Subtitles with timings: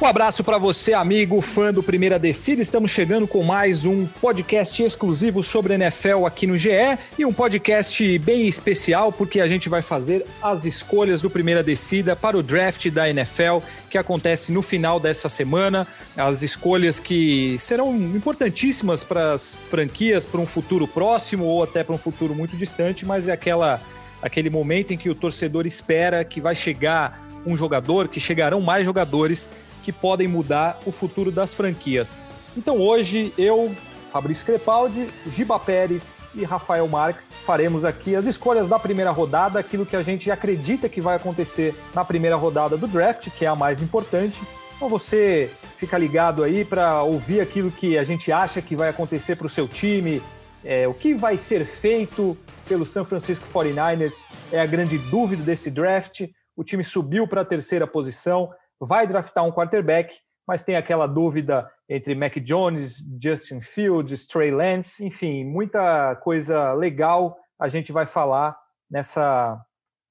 [0.00, 2.62] Um abraço para você, amigo, fã do Primeira Descida.
[2.62, 6.70] Estamos chegando com mais um podcast exclusivo sobre NFL aqui no GE
[7.18, 12.16] e um podcast bem especial porque a gente vai fazer as escolhas do Primeira Descida
[12.16, 13.58] para o draft da NFL
[13.90, 15.86] que acontece no final dessa semana.
[16.16, 21.94] As escolhas que serão importantíssimas para as franquias para um futuro próximo ou até para
[21.94, 23.78] um futuro muito distante, mas é aquela
[24.22, 28.84] aquele momento em que o torcedor espera que vai chegar um jogador, que chegarão mais
[28.84, 29.48] jogadores
[29.82, 32.22] que podem mudar o futuro das franquias.
[32.56, 33.74] Então hoje eu,
[34.12, 39.86] Fabrício Crepaldi, Giba Pérez e Rafael Marques faremos aqui as escolhas da primeira rodada, aquilo
[39.86, 43.56] que a gente acredita que vai acontecer na primeira rodada do draft, que é a
[43.56, 44.42] mais importante.
[44.76, 49.36] Então você fica ligado aí para ouvir aquilo que a gente acha que vai acontecer
[49.36, 50.22] para o seu time,
[50.64, 52.36] é, o que vai ser feito
[52.68, 56.22] pelo San Francisco 49ers é a grande dúvida desse draft.
[56.60, 61.66] O time subiu para a terceira posição, vai draftar um quarterback, mas tem aquela dúvida
[61.88, 68.58] entre Mac Jones, Justin Fields, Trey Lance, enfim, muita coisa legal a gente vai falar
[68.90, 69.58] nessa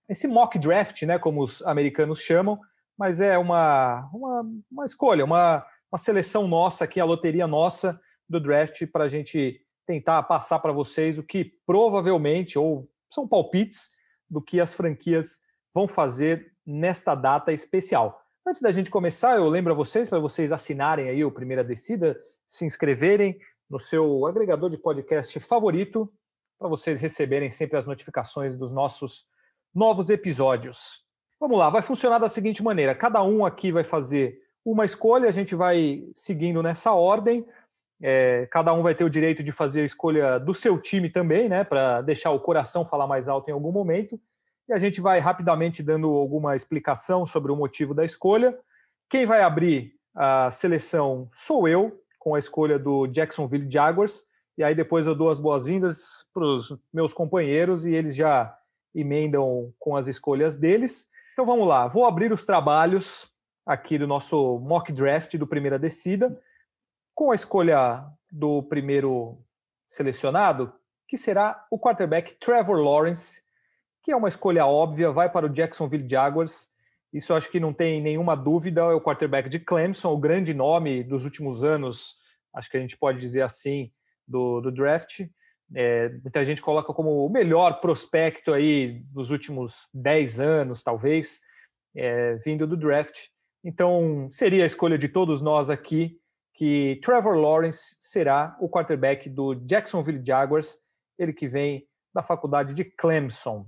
[0.09, 2.59] esse mock draft, né, como os americanos chamam,
[2.97, 8.39] mas é uma, uma, uma escolha, uma, uma seleção nossa aqui, a loteria nossa do
[8.39, 13.91] draft para a gente tentar passar para vocês o que provavelmente, ou são palpites,
[14.27, 18.21] do que as franquias vão fazer nesta data especial.
[18.45, 22.19] Antes da gente começar, eu lembro a vocês, para vocês assinarem aí o Primeira Descida,
[22.47, 23.39] se inscreverem
[23.69, 26.11] no seu agregador de podcast favorito,
[26.57, 29.29] para vocês receberem sempre as notificações dos nossos
[29.73, 31.03] novos episódios.
[31.39, 35.31] Vamos lá, vai funcionar da seguinte maneira: cada um aqui vai fazer uma escolha, a
[35.31, 37.45] gente vai seguindo nessa ordem.
[38.01, 41.49] É, cada um vai ter o direito de fazer a escolha do seu time também,
[41.49, 41.63] né?
[41.63, 44.19] Para deixar o coração falar mais alto em algum momento
[44.69, 48.55] e a gente vai rapidamente dando alguma explicação sobre o motivo da escolha.
[49.09, 54.25] Quem vai abrir a seleção sou eu, com a escolha do Jacksonville Jaguars,
[54.57, 58.55] e aí depois eu dou as boas-vindas para os meus companheiros e eles já
[58.93, 61.09] emendam com as escolhas deles.
[61.33, 63.27] Então vamos lá, vou abrir os trabalhos
[63.65, 66.39] aqui do nosso mock draft do primeira descida,
[67.15, 69.37] com a escolha do primeiro
[69.87, 70.71] selecionado,
[71.07, 73.43] que será o quarterback Trevor Lawrence,
[74.03, 76.69] que é uma escolha óbvia, vai para o Jacksonville Jaguars.
[77.11, 78.81] Isso acho que não tem nenhuma dúvida.
[78.81, 82.17] É o quarterback de Clemson, o grande nome dos últimos anos,
[82.53, 83.91] acho que a gente pode dizer assim,
[84.27, 85.27] do, do draft.
[85.75, 91.41] É, muita gente coloca como o melhor prospecto aí dos últimos 10 anos, talvez,
[91.95, 93.27] é, vindo do draft.
[93.63, 96.17] Então, seria a escolha de todos nós aqui
[96.53, 100.77] que Trevor Lawrence será o quarterback do Jacksonville Jaguars,
[101.17, 103.65] ele que vem da faculdade de Clemson.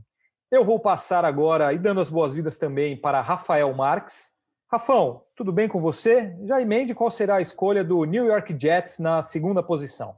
[0.51, 4.34] Eu vou passar agora e dando as boas-vindas também para Rafael Marques.
[4.69, 6.35] Rafão, tudo bem com você?
[6.44, 10.13] Já emende qual será a escolha do New York Jets na segunda posição.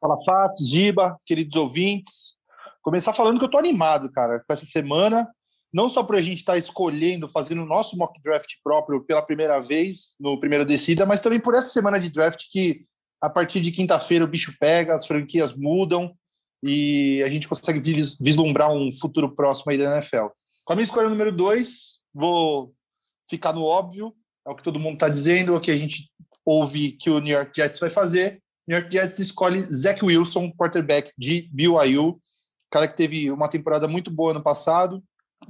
[0.00, 2.36] Fala, Fafs, Giba, queridos ouvintes.
[2.80, 5.28] Começar falando que eu estou animado, cara, com essa semana.
[5.74, 9.20] Não só para a gente estar tá escolhendo, fazendo o nosso mock draft próprio pela
[9.20, 12.86] primeira vez no primeiro descida, mas também por essa semana de draft que
[13.20, 16.16] a partir de quinta-feira o bicho pega, as franquias mudam
[16.62, 17.80] e a gente consegue
[18.20, 20.26] vislumbrar um futuro próximo aí da NFL.
[20.64, 22.72] Com a minha escolha número dois, vou
[23.28, 24.14] ficar no óbvio,
[24.46, 26.10] é o que todo mundo está dizendo, é o que a gente
[26.44, 28.40] ouve que o New York Jets vai fazer.
[28.66, 32.20] New York Jets escolhe Zach Wilson, quarterback de BYU,
[32.70, 35.02] cara que teve uma temporada muito boa no passado,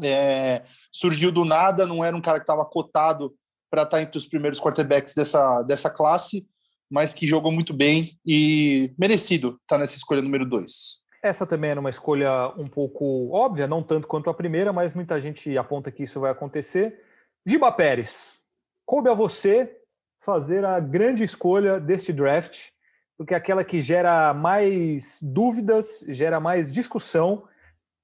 [0.03, 3.35] é, surgiu do nada, não era um cara que estava cotado
[3.71, 6.47] para estar tá entre os primeiros quarterbacks dessa, dessa classe,
[6.91, 11.02] mas que jogou muito bem e merecido estar tá nessa escolha número dois.
[11.23, 15.21] Essa também era uma escolha um pouco óbvia, não tanto quanto a primeira, mas muita
[15.21, 17.01] gente aponta que isso vai acontecer.
[17.47, 18.39] Giba Pérez,
[18.85, 19.79] coube a você
[20.21, 22.71] fazer a grande escolha deste draft,
[23.17, 27.45] porque é aquela que gera mais dúvidas, gera mais discussão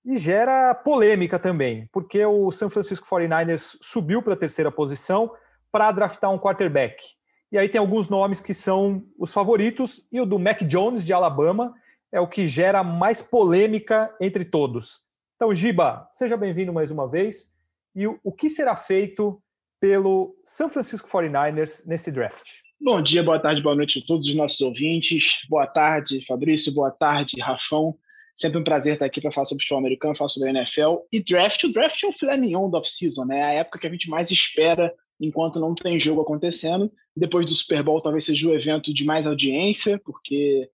[0.05, 5.33] e gera polêmica também, porque o San Francisco 49ers subiu para a terceira posição
[5.73, 7.05] para draftar um quarterback.
[7.51, 11.13] E aí tem alguns nomes que são os favoritos, e o do Mac Jones, de
[11.13, 11.75] Alabama,
[12.13, 15.01] é o que gera mais polêmica entre todos.
[15.37, 17.57] Então, Giba, seja bem-vindo mais uma vez.
[17.95, 19.43] E o, que será feito
[19.81, 22.61] pelo San Francisco 49ers nesse draft?
[22.81, 25.45] Bom dia, boa tarde, boa noite a todos os nossos ouvintes.
[25.49, 27.97] Boa tarde, Fabrício, boa tarde, Rafão.
[28.37, 31.21] Sempre um prazer estar aqui para falar sobre futebol americano, falar sobre a NFL e
[31.21, 31.65] draft.
[31.65, 33.43] O draft é o filé mignon do off-season, né?
[33.43, 36.93] A época que a gente mais espera enquanto não tem jogo acontecendo.
[37.17, 40.71] Depois do Super Bowl, talvez seja o evento de mais audiência, porque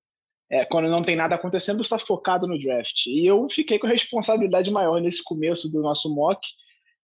[0.55, 3.07] é, quando não tem nada acontecendo, você está focado no draft.
[3.07, 6.41] E eu fiquei com a responsabilidade maior nesse começo do nosso mock,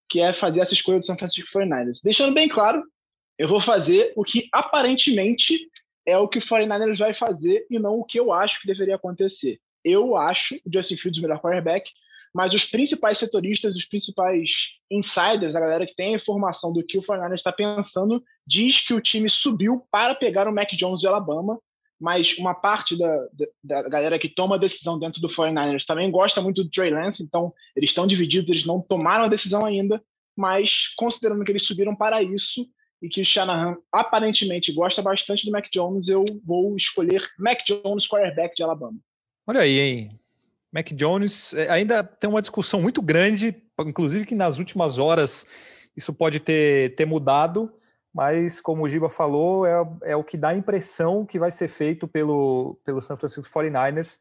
[0.08, 1.98] que é fazer essa escolha do San Francisco 49ers.
[2.04, 2.80] Deixando bem claro,
[3.36, 5.68] eu vou fazer o que aparentemente
[6.06, 8.94] é o que o 49ers vai fazer e não o que eu acho que deveria
[8.94, 9.58] acontecer.
[9.84, 11.90] Eu acho o Justin Fields o melhor quarterback,
[12.32, 16.96] mas os principais setoristas, os principais insiders, a galera que tem a informação do que
[16.96, 21.08] o 49ers está pensando, diz que o time subiu para pegar o Mac Jones de
[21.08, 21.58] Alabama,
[22.00, 23.26] mas uma parte da,
[23.62, 26.90] da, da galera que toma a decisão dentro do 49ers também gosta muito do Trey
[26.90, 30.02] Lance, então eles estão divididos, eles não tomaram a decisão ainda,
[30.34, 32.66] mas considerando que eles subiram para isso
[33.02, 38.08] e que o Shanahan aparentemente gosta bastante do Mac Jones, eu vou escolher Mac Jones,
[38.08, 38.98] quarterback de Alabama.
[39.46, 40.20] Olha aí, hein?
[40.72, 45.46] Mac Jones é, ainda tem uma discussão muito grande, inclusive que nas últimas horas
[45.96, 47.72] isso pode ter, ter mudado,
[48.12, 51.68] mas como o Giba falou, é, é o que dá a impressão que vai ser
[51.68, 54.18] feito pelo, pelo San Francisco 49ers.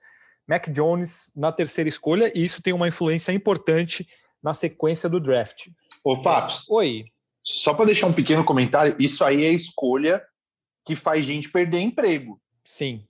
[0.48, 4.08] Mac Jones na terceira escolha, e isso tem uma influência importante
[4.42, 5.68] na sequência do draft.
[6.04, 6.68] Ô, Fafs.
[6.70, 7.06] Oi.
[7.44, 10.24] Só para deixar um pequeno comentário, isso aí é escolha
[10.86, 12.42] que faz gente perder emprego.
[12.64, 13.04] Sim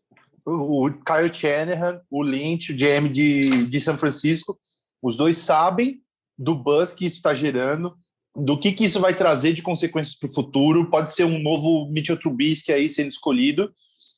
[0.50, 4.60] o Kyle Shanahan, o Lynch, o GM de, de São Francisco,
[5.02, 6.02] os dois sabem
[6.38, 7.96] do buzz que isso está gerando,
[8.36, 10.90] do que, que isso vai trazer de consequências para o futuro.
[10.90, 13.74] Pode ser um novo Mitchell Trubisky aí sendo escolhido.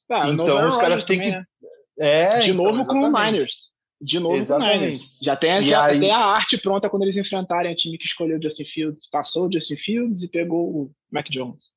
[0.09, 1.31] Ah, então os caras têm que.
[1.31, 1.45] Né?
[1.99, 3.71] É, de então, novo com o Miners.
[4.01, 4.71] De novo exatamente.
[4.71, 5.17] com o Miners.
[5.21, 6.09] Já tem, já, aí...
[6.09, 9.07] a arte pronta quando eles enfrentarem o time que escolheu o Justin Fields.
[9.09, 11.69] Passou o Justin Fields e pegou o Mac Jones.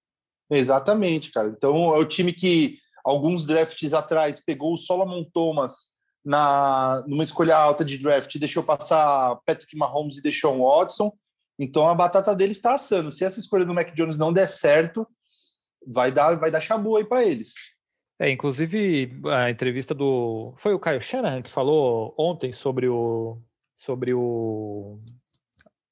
[0.50, 1.48] Exatamente, cara.
[1.48, 5.92] Então é o time que alguns drafts atrás, pegou o Solomon Thomas
[6.24, 11.12] na numa escolha alta de draft, deixou passar Patrick Mahomes e deixou um Watson.
[11.58, 13.10] Então a batata dele está assando.
[13.10, 15.06] Se essa escolha do Mac Jones não der certo,
[15.86, 17.54] vai dar vai dar chabu aí para eles.
[18.18, 23.38] É, inclusive a entrevista do foi o Kyle Shanahan que falou ontem sobre o
[23.74, 24.98] sobre o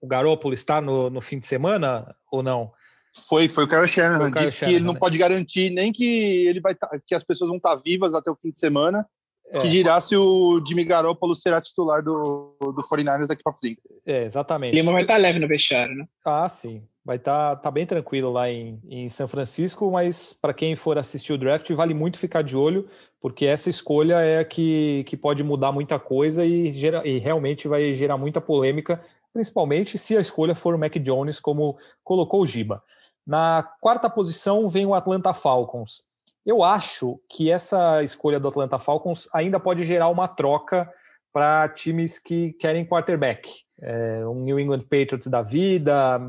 [0.01, 2.73] o Garoppolo estar no, no fim de semana ou não?
[3.15, 4.29] Foi, foi o Kyle Shanahan.
[4.29, 4.99] O disse Shanahan, que ele não né?
[4.99, 8.31] pode garantir nem que ele vai tá, que as pessoas vão estar tá vivas até
[8.31, 9.07] o fim de semana.
[9.53, 9.59] É.
[9.59, 13.83] Que dirá se o Jimmy Garoppolo será titular do, do 49ers daqui para frente.
[14.07, 14.75] É, exatamente.
[14.75, 16.07] Lima vai estar tá leve no vestiário, né?
[16.25, 16.83] Ah, sim.
[17.05, 20.97] Vai estar tá, tá bem tranquilo lá em, em São Francisco, mas para quem for
[20.97, 22.89] assistir o draft, vale muito ficar de olho,
[23.21, 27.69] porque essa escolha é a que, que pode mudar muita coisa e, gera, e realmente
[27.69, 29.03] vai gerar muita polêmica,
[29.35, 32.83] principalmente se a escolha for o Mac Jones, como colocou o Giba.
[33.27, 36.03] Na quarta posição vem o Atlanta Falcons.
[36.45, 40.89] Eu acho que essa escolha do Atlanta Falcons ainda pode gerar uma troca
[41.33, 43.51] para times que querem quarterback.
[43.81, 46.21] É, um New England Patriots da vida.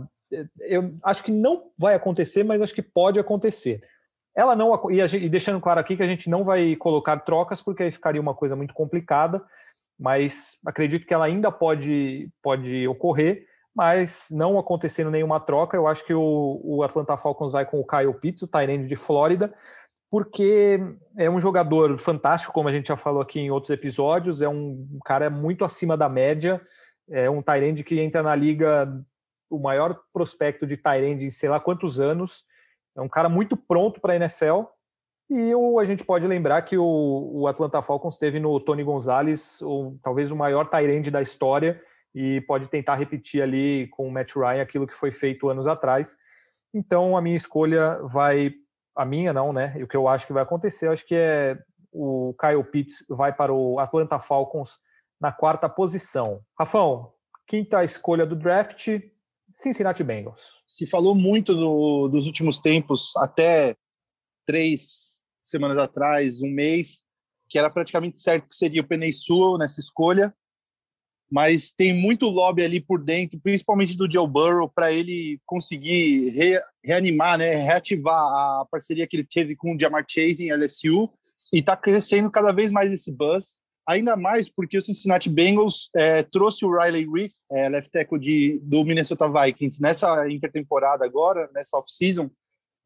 [0.60, 3.80] Eu acho que não vai acontecer, mas acho que pode acontecer.
[4.36, 7.62] Ela não e, gente, e deixando claro aqui que a gente não vai colocar trocas
[7.62, 9.44] porque aí ficaria uma coisa muito complicada,
[10.00, 13.46] mas acredito que ela ainda pode pode ocorrer
[13.76, 17.86] mas não acontecendo nenhuma troca, eu acho que o, o Atlanta Falcons vai com o
[17.86, 19.54] Kyle Pitts, o Tyrande de Flórida,
[20.14, 20.80] porque
[21.18, 25.00] é um jogador fantástico, como a gente já falou aqui em outros episódios, é um
[25.04, 26.62] cara muito acima da média,
[27.10, 28.96] é um Tyrande que entra na liga,
[29.50, 32.44] o maior prospecto de Tyrande em sei lá quantos anos,
[32.96, 34.66] é um cara muito pronto para a NFL,
[35.32, 39.64] e o, a gente pode lembrar que o, o Atlanta Falcons teve no Tony Gonzalez,
[39.64, 41.82] o, talvez o maior Tyrande da história,
[42.14, 46.16] e pode tentar repetir ali com o Matt Ryan aquilo que foi feito anos atrás.
[46.72, 48.54] Então a minha escolha vai,
[48.96, 49.74] a minha não, né?
[49.78, 51.58] E o que eu acho que vai acontecer, acho que é
[51.92, 54.80] o Kyle Pitts vai para o Atlanta Falcons
[55.22, 56.42] na quarta posição.
[56.58, 57.14] Rafão,
[57.48, 59.00] quinta escolha do draft,
[59.56, 60.64] Cincinnati Bengals.
[60.66, 63.76] Se falou muito no, dos últimos tempos, até
[64.46, 67.04] três semanas atrás, um mês,
[67.48, 70.34] que era praticamente certo que seria o Penei Sewell nessa escolha
[71.34, 76.60] mas tem muito lobby ali por dentro, principalmente do Joe Burrow, para ele conseguir re,
[76.86, 81.10] reanimar, né, reativar a parceria que ele teve com o Jamar Chase em LSU,
[81.52, 86.22] e está crescendo cada vez mais esse buzz, ainda mais porque o Cincinnati Bengals é,
[86.22, 91.80] trouxe o Riley Reef, é, left tackle de, do Minnesota Vikings, nessa intertemporada agora, nessa
[91.80, 92.30] off-season,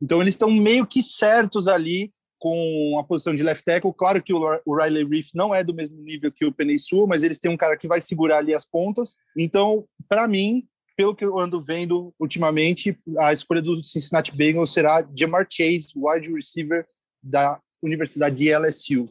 [0.01, 3.93] então eles estão meio que certos ali com a posição de left tackle.
[3.93, 7.23] Claro que o Riley Reef não é do mesmo nível que o Penei Sewell, mas
[7.23, 9.17] eles têm um cara que vai segurar ali as pontas.
[9.35, 15.07] Então, para mim, pelo que eu ando vendo ultimamente, a escolha do Cincinnati Bengals será
[15.15, 16.85] Jamar Chase, wide receiver
[17.21, 19.07] da Universidade de LSU.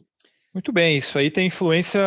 [0.53, 2.01] Muito bem, isso aí tem influência,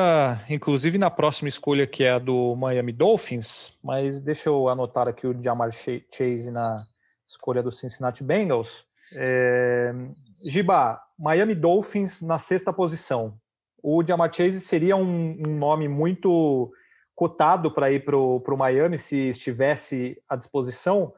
[0.48, 5.26] inclusive na próxima escolha que é a do Miami Dolphins, mas deixa eu anotar aqui
[5.26, 6.76] o Jamar Chase na
[7.28, 8.86] escolha do Cincinnati Bengals.
[9.16, 9.92] É...
[10.46, 13.38] Giba, Miami Dolphins na sexta posição.
[13.82, 16.72] O Jamar Chase seria um, um nome muito
[17.14, 21.12] cotado para ir para o Miami se estivesse à disposição.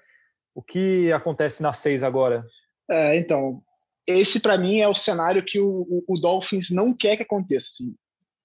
[0.54, 2.44] O que acontece na seis agora?
[2.90, 3.62] É, então,
[4.06, 7.68] esse para mim é o cenário que o, o, o, Dolphins não quer que aconteça.
[7.68, 7.94] Assim.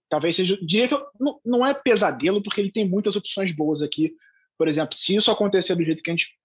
[0.10, 4.14] Talvez seja, diria que não, não é pesadelo porque ele tem muitas opções boas aqui.
[4.58, 6.38] Por exemplo, se isso acontecer do jeito que a gente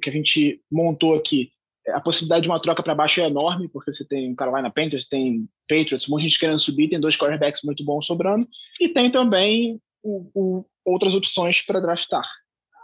[0.00, 1.52] que a gente montou aqui,
[1.88, 5.48] a possibilidade de uma troca para baixo é enorme, porque você tem Carolina Panthers, tem
[5.68, 8.46] Patriots, muita gente querendo subir, tem dois quarterbacks muito bons sobrando,
[8.80, 12.28] e tem também o, o, outras opções para draftar.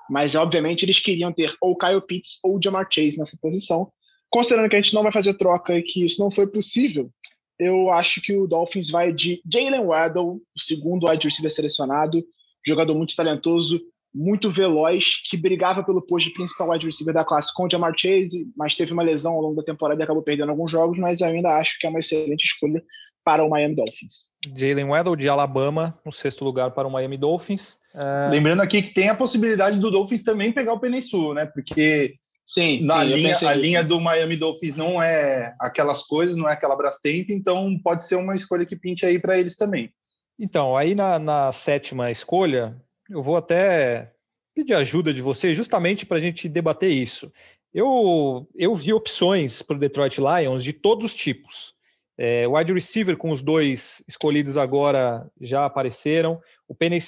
[0.08, 3.90] Mas, obviamente, eles queriam ter ou Kyle Pitts ou Jamar Chase nessa posição,
[4.30, 7.10] Considerando que a gente não vai fazer troca e que isso não foi possível,
[7.58, 12.22] eu acho que o Dolphins vai de Jalen Waddle, o segundo wide receiver selecionado,
[12.66, 13.80] jogador muito talentoso,
[14.16, 17.92] muito veloz, que brigava pelo posto de principal wide receiver da classe com o Jamar
[17.96, 21.20] Chase, mas teve uma lesão ao longo da temporada e acabou perdendo alguns jogos, mas
[21.20, 22.82] eu ainda acho que é uma excelente escolha
[23.23, 24.30] para o Miami Dolphins.
[24.56, 27.78] Jalen Waddle de Alabama, no sexto lugar para o Miami Dolphins.
[27.94, 28.30] É...
[28.30, 31.44] Lembrando aqui que tem a possibilidade do Dolphins também pegar o Peninsul, né?
[31.44, 32.14] Porque
[32.46, 36.52] Sim, Na sim, linha, a linha do Miami Dolphins não é aquelas coisas, não é
[36.52, 39.90] aquela Brastemp, então pode ser uma escolha que pinte aí para eles também.
[40.38, 42.76] Então, aí na, na, sétima escolha,
[43.10, 44.12] eu vou até
[44.54, 47.32] pedir ajuda de vocês justamente para a gente debater isso.
[47.72, 51.75] Eu, eu vi opções para o Detroit Lions de todos os tipos.
[52.18, 56.40] É, wide receiver com os dois escolhidos agora já apareceram.
[56.66, 56.98] O Penny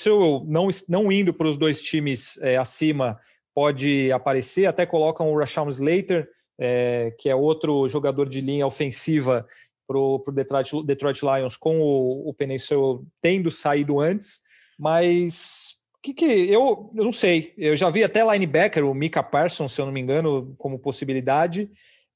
[0.46, 3.18] não, não indo para os dois times é, acima
[3.54, 6.28] pode aparecer, até colocam o Rashawn Slater,
[6.60, 9.46] é, que é outro jogador de linha ofensiva
[9.86, 14.42] para o Detroit, Detroit, Lions, com o, o Penicil tendo saído antes,
[14.78, 19.72] mas que que eu, eu não sei, eu já vi até linebacker, o Mika Parsons,
[19.72, 21.70] se eu não me engano, como possibilidade,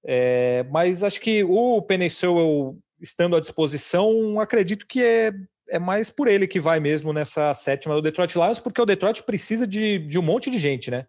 [0.04, 5.32] é, mas acho que o Penicil estando à disposição, acredito que é,
[5.68, 9.22] é mais por ele que vai mesmo nessa sétima do Detroit Lions, porque o Detroit
[9.24, 11.06] precisa de, de um monte de gente, né?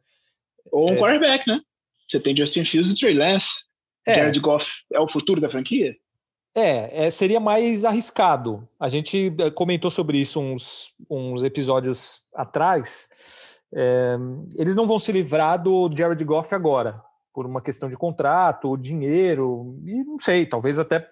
[0.72, 1.00] Ou um é.
[1.00, 1.62] quarterback, né?
[2.10, 3.65] Você tem Justin Fields e Trey Lance.
[4.06, 4.15] É.
[4.15, 5.96] Jared Goff é o futuro da franquia?
[6.56, 8.68] É, é, seria mais arriscado.
[8.80, 13.10] A gente eh, comentou sobre isso uns, uns episódios atrás.
[13.74, 14.16] É,
[14.56, 17.02] eles não vão se livrar do Jared Goff agora,
[17.34, 21.10] por uma questão de contrato, dinheiro, e não sei, talvez até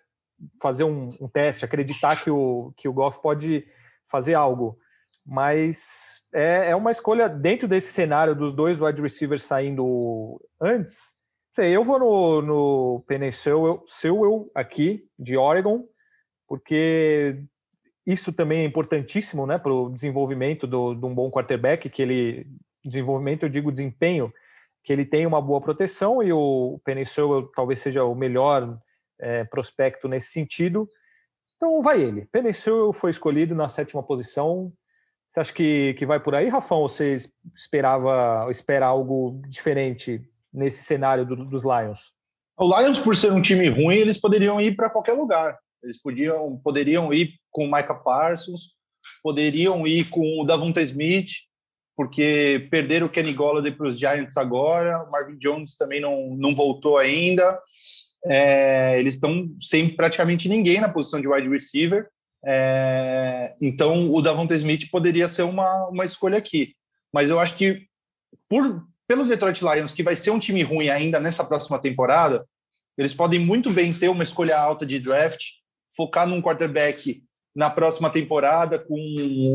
[0.62, 3.66] fazer um, um teste, acreditar que o, que o Goff pode
[4.08, 4.78] fazer algo
[5.26, 11.20] mas é, é uma escolha dentro desse cenário dos dois wide receivers saindo antes.
[11.54, 13.84] Sei, eu vou no, no Penny Sewell,
[14.56, 15.86] aqui, de Oregon,
[16.48, 17.44] porque
[18.08, 22.48] isso também é importantíssimo né, para o desenvolvimento do, de um bom quarterback, que ele.
[22.84, 24.34] Desenvolvimento, eu digo desempenho,
[24.84, 28.80] que ele tem uma boa proteção e o Sewell talvez seja o melhor
[29.20, 30.88] é, prospecto nesse sentido.
[31.58, 32.28] Então vai ele.
[32.54, 34.74] Sewell foi escolhido na sétima posição,
[35.30, 36.80] você acha que, que vai por aí, Rafão?
[36.80, 37.18] Ou você
[37.56, 42.14] esperava espera algo diferente nesse cenário do, dos Lions?
[42.58, 45.58] O Lions, por ser um time ruim, eles poderiam ir para qualquer lugar.
[45.84, 48.76] Eles podiam, poderiam ir com o Micah Parsons,
[49.24, 51.32] poderiam ir com o Davonta Smith,
[51.96, 56.54] porque perderam o Kenny Golladay para os Giants agora, o Marvin Jones também não, não
[56.54, 57.60] voltou ainda.
[58.26, 62.08] É, eles estão sem praticamente ninguém na posição de wide receiver.
[62.46, 66.76] É, então, o Davonta Smith poderia ser uma, uma escolha aqui.
[67.14, 67.88] Mas eu acho que,
[68.48, 72.48] por, pelo Detroit Lions, que vai ser um time ruim ainda nessa próxima temporada,
[72.98, 75.48] eles podem muito bem ter uma escolha alta de draft,
[75.94, 77.22] focar num quarterback
[77.54, 78.96] na próxima temporada, com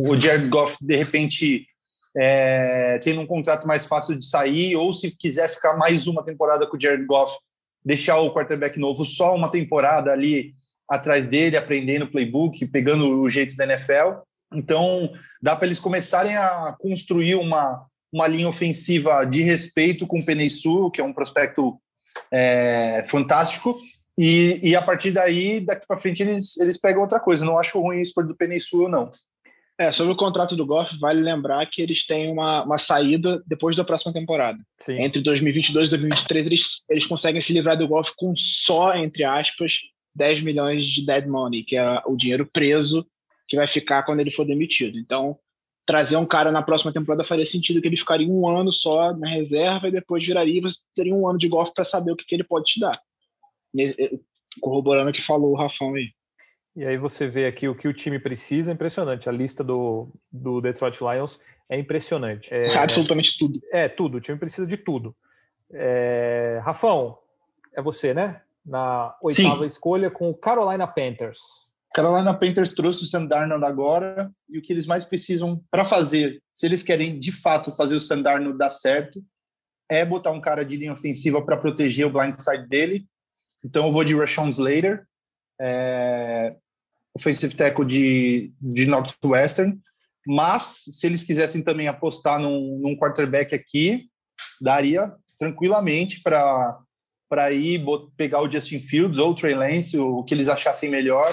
[0.07, 1.67] o Jared Goff, de repente,
[2.15, 6.67] é, tendo um contrato mais fácil de sair, ou se quiser ficar mais uma temporada
[6.67, 7.35] com o Jared Goff,
[7.83, 10.53] deixar o quarterback novo só uma temporada ali
[10.87, 14.21] atrás dele, aprendendo playbook, pegando o jeito da NFL.
[14.53, 15.11] Então,
[15.41, 20.91] dá para eles começarem a construir uma, uma linha ofensiva de respeito com o Penesu,
[20.91, 21.79] que é um prospecto
[22.33, 23.79] é, fantástico.
[24.19, 27.45] E, e, a partir daí, daqui para frente, eles, eles pegam outra coisa.
[27.45, 29.11] Não acho ruim isso do Penesu, não.
[29.79, 33.77] É, sobre o contrato do Goff, vale lembrar que eles têm uma, uma saída depois
[33.77, 34.59] da próxima temporada.
[34.81, 35.03] Sim.
[35.03, 39.75] Entre 2022 e 2023, eles, eles conseguem se livrar do Goff com só, entre aspas,
[40.15, 43.07] 10 milhões de dead money, que é o dinheiro preso
[43.47, 44.99] que vai ficar quando ele for demitido.
[44.99, 45.39] Então,
[45.87, 49.29] trazer um cara na próxima temporada faria sentido que ele ficaria um ano só na
[49.29, 52.35] reserva e depois viraria, você teria um ano de golfe para saber o que, que,
[52.35, 53.01] ele pode te dar.
[53.79, 54.19] Eh,
[54.61, 56.11] corroborando o que falou o Rafão aí.
[56.75, 59.29] E aí você vê aqui o que o time precisa, é impressionante.
[59.29, 62.53] A lista do, do Detroit Lions é impressionante.
[62.53, 63.61] É, absolutamente tudo.
[63.71, 64.19] É, tudo.
[64.19, 65.15] O time precisa de tudo.
[65.73, 67.17] É, Rafão,
[67.75, 68.43] é você, né?
[68.65, 69.69] Na oitava Sim.
[69.69, 71.66] escolha com o Carolina Panthers.
[71.97, 76.43] Carolina Panthers trouxe o Sam Darnold agora e o que eles mais precisam para fazer,
[76.53, 79.25] se eles querem de fato fazer o Sam Darnold dar certo,
[79.91, 83.07] é botar um cara de linha ofensiva para proteger o blindside dele.
[83.65, 85.07] Então eu vou de Rashawn Slater,
[85.59, 86.55] é,
[87.15, 89.81] offensive tackle de, de Northwestern.
[90.27, 94.11] Mas se eles quisessem também apostar num, num quarterback aqui,
[94.61, 96.79] daria tranquilamente para
[97.29, 97.85] para ir
[98.17, 101.27] pegar o Justin Fields ou o Trey Lance, o que eles achassem melhor,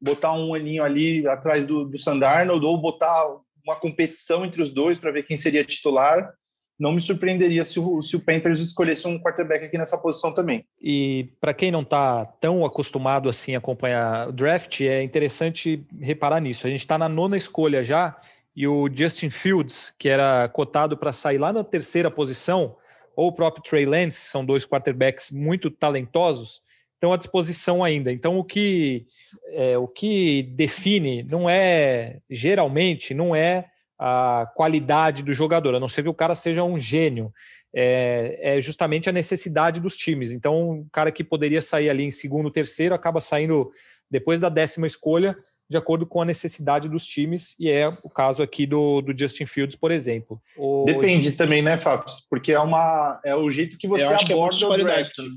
[0.00, 3.26] botar um aninho ali atrás do, do Sandarnold ou botar
[3.64, 6.32] uma competição entre os dois para ver quem seria titular
[6.78, 10.64] não me surpreenderia se o, se o Panthers escolhesse um quarterback aqui nessa posição também.
[10.80, 16.40] E para quem não está tão acostumado assim a acompanhar o draft, é interessante reparar
[16.40, 16.66] nisso.
[16.66, 18.14] A gente está na nona escolha já
[18.54, 22.76] e o Justin Fields, que era cotado para sair lá na terceira posição,
[23.14, 26.62] ou o próprio Trey Lance, são dois quarterbacks muito talentosos,
[26.96, 28.10] estão à disposição ainda.
[28.12, 29.06] Então o que
[29.52, 33.66] é, o que define não é geralmente não é
[33.98, 37.32] a qualidade do jogador, a não ser que o cara seja um gênio.
[37.78, 40.32] É, é, justamente a necessidade dos times.
[40.32, 43.70] Então, um cara que poderia sair ali em segundo, terceiro, acaba saindo
[44.10, 45.36] depois da décima escolha,
[45.68, 49.44] de acordo com a necessidade dos times, e é o caso aqui do, do Justin
[49.44, 50.40] Fields, por exemplo.
[50.86, 52.06] Depende também, né, Fábio?
[52.30, 55.18] Porque é, uma, é o jeito que você aborda é o draft.
[55.18, 55.28] Né?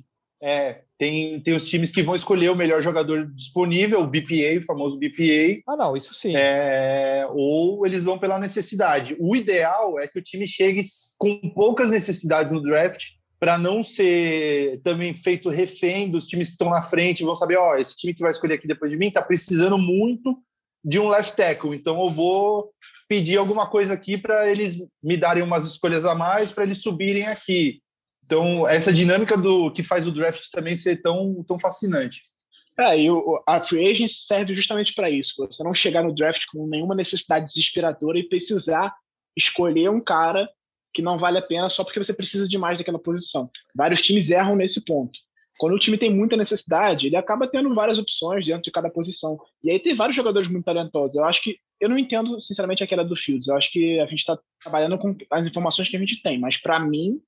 [0.41, 4.65] É, tem, tem os times que vão escolher o melhor jogador disponível, o BPA, o
[4.65, 5.63] famoso BPA.
[5.65, 6.35] Ah, não, isso sim.
[6.35, 9.15] É, ou eles vão pela necessidade.
[9.17, 10.81] O ideal é que o time chegue
[11.17, 16.69] com poucas necessidades no draft para não ser também feito refém dos times que estão
[16.69, 19.21] na frente, vão saber, ó, esse time que vai escolher aqui depois de mim está
[19.21, 20.37] precisando muito
[20.83, 22.71] de um left tackle, então eu vou
[23.07, 27.27] pedir alguma coisa aqui para eles me darem umas escolhas a mais para eles subirem
[27.27, 27.81] aqui.
[28.29, 32.21] Então, essa dinâmica do que faz o draft também ser tão, tão fascinante.
[32.79, 35.47] É, e o, a free agent serve justamente para isso.
[35.47, 38.93] Você não chegar no draft com nenhuma necessidade desesperadora e precisar
[39.35, 40.47] escolher um cara
[40.93, 43.49] que não vale a pena só porque você precisa de mais daquela posição.
[43.75, 45.17] Vários times erram nesse ponto.
[45.57, 49.39] Quando o time tem muita necessidade, ele acaba tendo várias opções dentro de cada posição.
[49.63, 51.17] E aí tem vários jogadores muito talentosos.
[51.17, 53.47] Eu acho que eu não entendo, sinceramente, aquela do Fields.
[53.47, 56.57] Eu acho que a gente está trabalhando com as informações que a gente tem, mas
[56.57, 57.19] para mim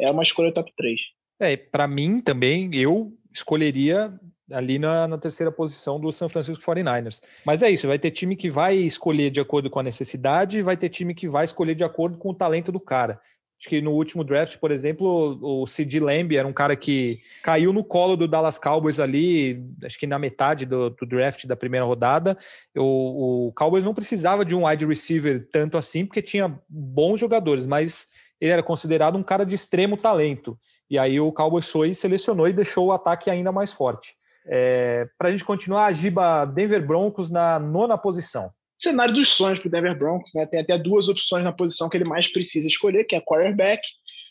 [0.00, 1.00] é uma escolha top 3.
[1.40, 4.12] É, para mim também, eu escolheria
[4.50, 7.22] ali na, na, terceira posição do San Francisco 49ers.
[7.44, 10.76] Mas é isso, vai ter time que vai escolher de acordo com a necessidade vai
[10.76, 13.20] ter time que vai escolher de acordo com o talento do cara.
[13.60, 17.74] Acho que no último draft, por exemplo, o Sid Lamb era um cara que caiu
[17.74, 21.84] no colo do Dallas Cowboys ali, acho que na metade do, do draft da primeira
[21.84, 22.38] rodada.
[22.74, 27.66] O, o Cowboys não precisava de um wide receiver tanto assim, porque tinha bons jogadores,
[27.66, 28.08] mas
[28.40, 30.58] ele era considerado um cara de extremo talento.
[30.88, 34.14] E aí o Cowboys foi, selecionou e deixou o ataque ainda mais forte.
[34.46, 38.50] É, para a gente continuar, a Giba Denver Broncos na nona posição.
[38.76, 40.46] Cenário dos sonhos para o Denver Broncos, né?
[40.46, 43.82] Tem até duas opções na posição que ele mais precisa escolher, que é quarterback.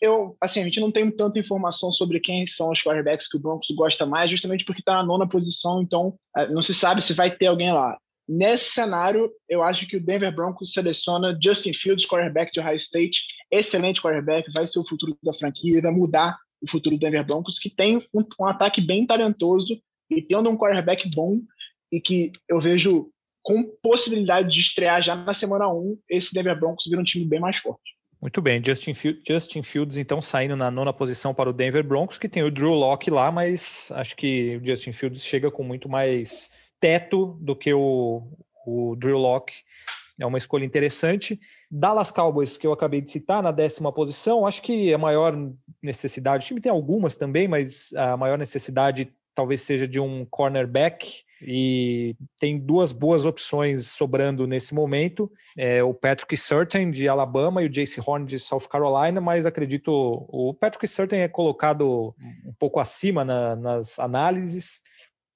[0.02, 3.40] Eu, assim, a gente não tem tanta informação sobre quem são os quarterbacks que o
[3.40, 7.14] Broncos gosta mais, justamente porque está na nona posição, então é, não se sabe se
[7.14, 7.98] vai ter alguém lá.
[8.32, 13.26] Nesse cenário, eu acho que o Denver Broncos seleciona Justin Fields, quarterback de Ohio State,
[13.50, 17.58] excelente quarterback, vai ser o futuro da franquia, vai mudar o futuro do Denver Broncos,
[17.58, 21.40] que tem um, um ataque bem talentoso e tendo um quarterback bom
[21.92, 23.10] e que eu vejo
[23.42, 27.40] com possibilidade de estrear já na semana 1, esse Denver Broncos vira um time bem
[27.40, 27.98] mais forte.
[28.22, 32.20] Muito bem, Justin, Fields, Justin Fields então saindo na nona posição para o Denver Broncos,
[32.20, 35.90] que tem o Drew Locke lá, mas acho que o Justin Fields chega com muito
[35.90, 38.24] mais teto do que o,
[38.66, 39.56] o Drew Locke.
[40.20, 41.40] É uma escolha interessante.
[41.72, 45.34] Dallas Cowboys, que eu acabei de citar, na décima posição, acho que a maior
[45.82, 51.24] necessidade, o time tem algumas também, mas a maior necessidade talvez seja de um cornerback
[51.42, 57.66] e tem duas boas opções sobrando nesse momento, é o Patrick Surtain de Alabama e
[57.66, 59.92] o Jace Horn de South Carolina, mas acredito
[60.28, 62.14] o Patrick Surtain é colocado
[62.46, 64.82] um pouco acima na, nas análises,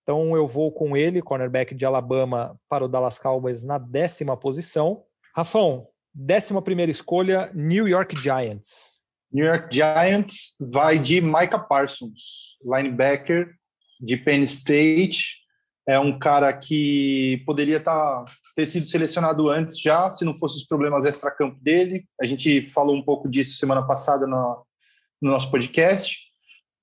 [0.03, 5.03] então eu vou com ele, cornerback de Alabama, para o Dallas Cowboys na décima posição.
[5.33, 9.01] Rafão, décima primeira escolha, New York Giants.
[9.31, 13.55] New York Giants vai de Micah Parsons, linebacker
[13.99, 15.41] de Penn State.
[15.87, 18.23] É um cara que poderia tá,
[18.55, 22.05] ter sido selecionado antes já, se não fossem os problemas extra-campo dele.
[22.21, 24.65] A gente falou um pouco disso semana passada no,
[25.21, 26.31] no nosso podcast.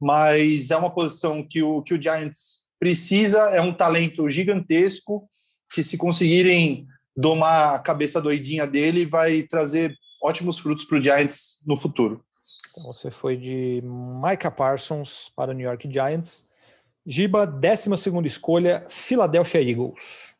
[0.00, 5.28] Mas é uma posição que o, que o Giants precisa, é um talento gigantesco
[5.72, 11.62] que se conseguirem domar a cabeça doidinha dele, vai trazer ótimos frutos para o Giants
[11.66, 12.24] no futuro.
[12.70, 16.48] Então você foi de Micah Parsons para o New York Giants.
[17.06, 17.90] Giba, 12
[18.24, 20.34] escolha, Philadelphia Eagles.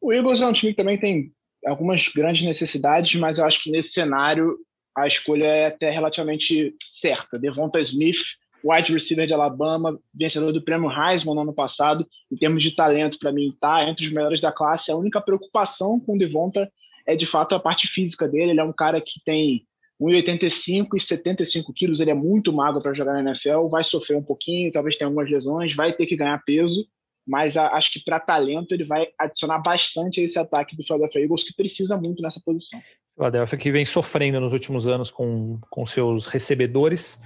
[0.00, 1.32] O Eagles é um time que também tem
[1.66, 4.58] algumas grandes necessidades, mas eu acho que nesse cenário
[4.96, 7.38] a escolha é até relativamente certa.
[7.38, 8.18] Devonta Smith,
[8.64, 13.18] wide receiver de Alabama, vencedor do prêmio Heisman no ano passado, em termos de talento,
[13.18, 14.90] para mim, tá entre os melhores da classe.
[14.90, 16.70] A única preocupação com o Devonta
[17.06, 18.52] é de fato a parte física dele.
[18.52, 19.66] Ele é um cara que tem
[20.00, 24.22] 1,85 e 75 quilos, ele é muito magro para jogar na NFL, vai sofrer um
[24.22, 26.86] pouquinho, talvez tenha algumas lesões, vai ter que ganhar peso,
[27.26, 31.44] mas acho que para talento ele vai adicionar bastante a esse ataque do Philadelphia Eagles,
[31.44, 32.80] que precisa muito nessa posição.
[33.14, 37.20] Philadelphia que vem sofrendo nos últimos anos com, com seus recebedores.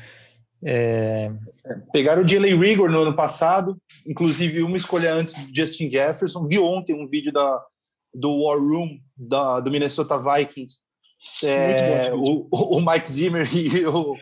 [0.64, 1.31] É...
[1.92, 6.47] Pegaram o Jalen Rigor no ano passado, inclusive uma escolha antes do Justin Jefferson.
[6.47, 7.62] Vi ontem um vídeo da,
[8.14, 10.81] do War Room da, do Minnesota Vikings.
[11.42, 14.16] É, o, o, Mike Zimmer e o,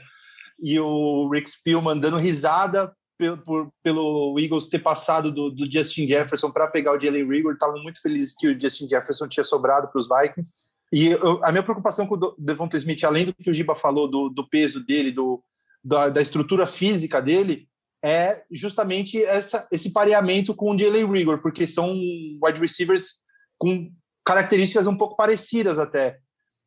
[0.60, 6.06] e o Rick Spielman dando risada pelo, por, pelo Eagles ter passado do, do Justin
[6.06, 7.54] Jefferson para pegar o Jalen Rigor.
[7.54, 10.52] Estavam muito felizes que o Justin Jefferson tinha sobrado para os Vikings.
[10.92, 14.08] E eu, a minha preocupação com o Devonta Smith, além do que o Giba falou,
[14.08, 15.42] do, do peso dele, do,
[15.86, 17.68] da, da, estrutura física dele,
[18.04, 21.96] é justamente essa, esse pareamento com o Jalen Rigor, porque são
[22.44, 23.24] wide receivers
[23.56, 23.92] com
[24.24, 26.18] características um pouco parecidas até.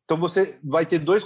[0.04, 1.24] Então você vai ter dois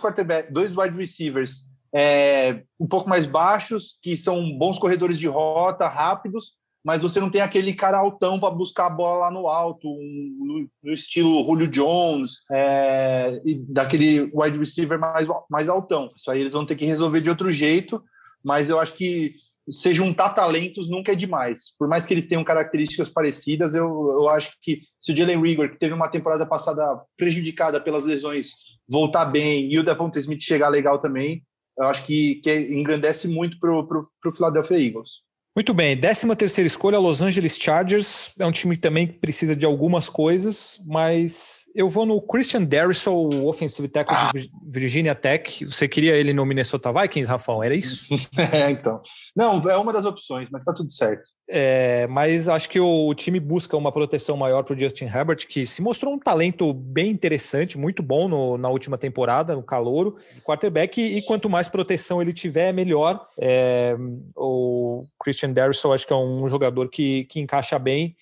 [0.51, 6.55] dois wide receivers é, um pouco mais baixos, que são bons corredores de rota, rápidos,
[6.85, 10.69] mas você não tem aquele cara altão para buscar a bola lá no alto, no,
[10.83, 16.13] no estilo Julio Jones, é, daquele wide receiver mais, mais altão.
[16.15, 18.03] Isso aí eles vão ter que resolver de outro jeito,
[18.45, 19.35] mas eu acho que
[19.71, 21.75] se juntar talentos nunca é demais.
[21.79, 25.71] Por mais que eles tenham características parecidas, eu, eu acho que se o Jalen Rigor,
[25.71, 28.51] que teve uma temporada passada prejudicada pelas lesões,
[28.87, 31.43] voltar bem e o Devonta Smith chegar legal também,
[31.79, 35.25] eu acho que, que engrandece muito para o Philadelphia Eagles.
[35.57, 38.33] Muito bem, 13 terceira escolha, Los Angeles Chargers.
[38.41, 43.15] É um time também que precisa de algumas coisas, mas eu vou no Christian Darrisaw,
[43.15, 44.33] o offensive tackle ah.
[44.35, 45.65] de Virginia Tech.
[45.65, 47.63] Você queria ele no Minnesota Vikings, Rafão?
[47.63, 48.13] Era isso?
[48.53, 49.01] é, então.
[49.37, 51.31] Não, é uma das opções, mas tá tudo certo.
[51.47, 55.67] É, mas acho que o time busca uma proteção maior para o Justin Herbert, que
[55.67, 61.01] se mostrou um talento bem interessante, muito bom no, na última temporada, no calouro, quarterback,
[61.01, 63.29] e, quanto mais proteção ele tiver, melhor.
[63.39, 63.95] É,
[64.35, 68.17] o Christian Darrisaw acho que é um jogador que, que encaixa bem,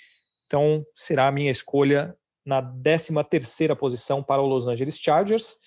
[0.47, 5.59] então será a minha escolha na 13 terceira posição para o Los Angeles Chargers.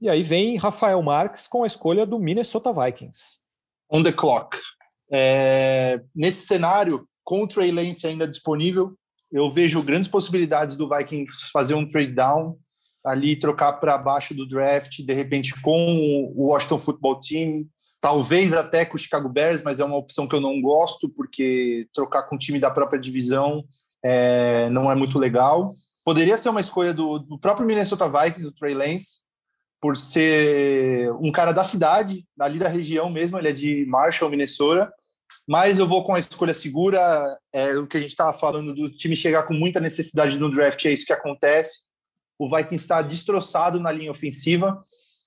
[0.00, 3.40] E aí vem Rafael Marques com a escolha do Minnesota Vikings.
[3.90, 4.56] On the clock.
[5.16, 8.94] É, nesse cenário, com o Trey Lance ainda disponível,
[9.30, 12.58] eu vejo grandes possibilidades do Vikings fazer um trade down,
[13.04, 17.66] ali trocar para baixo do draft, de repente com o Washington Football Team,
[18.00, 21.86] talvez até com o Chicago Bears, mas é uma opção que eu não gosto, porque
[21.94, 23.64] trocar com o time da própria divisão
[24.04, 25.70] é, não é muito legal.
[26.04, 29.24] Poderia ser uma escolha do, do próprio Minnesota Vikings, o Trey Lance,
[29.80, 34.90] por ser um cara da cidade, ali da região mesmo, ele é de Marshall, Minnesota,
[35.46, 37.38] mas eu vou com a escolha segura.
[37.52, 40.84] É o que a gente estava falando do time chegar com muita necessidade no draft,
[40.84, 41.84] é isso que acontece.
[42.38, 44.80] O Vikings está destroçado na linha ofensiva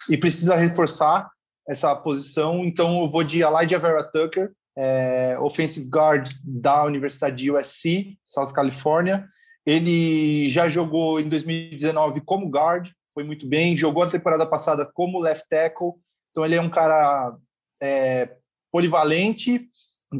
[0.10, 1.30] e precisa reforçar
[1.68, 2.66] essa posição.
[2.66, 8.54] Então eu vou de Elijah Vera Tucker, é, offensive guard da Universidade de USC, South
[8.54, 9.28] California.
[9.66, 13.76] Ele já jogou em 2019 como guard, foi muito bem.
[13.76, 15.94] Jogou a temporada passada como left tackle.
[16.32, 17.36] Então ele é um cara
[17.82, 18.30] é,
[18.72, 19.68] polivalente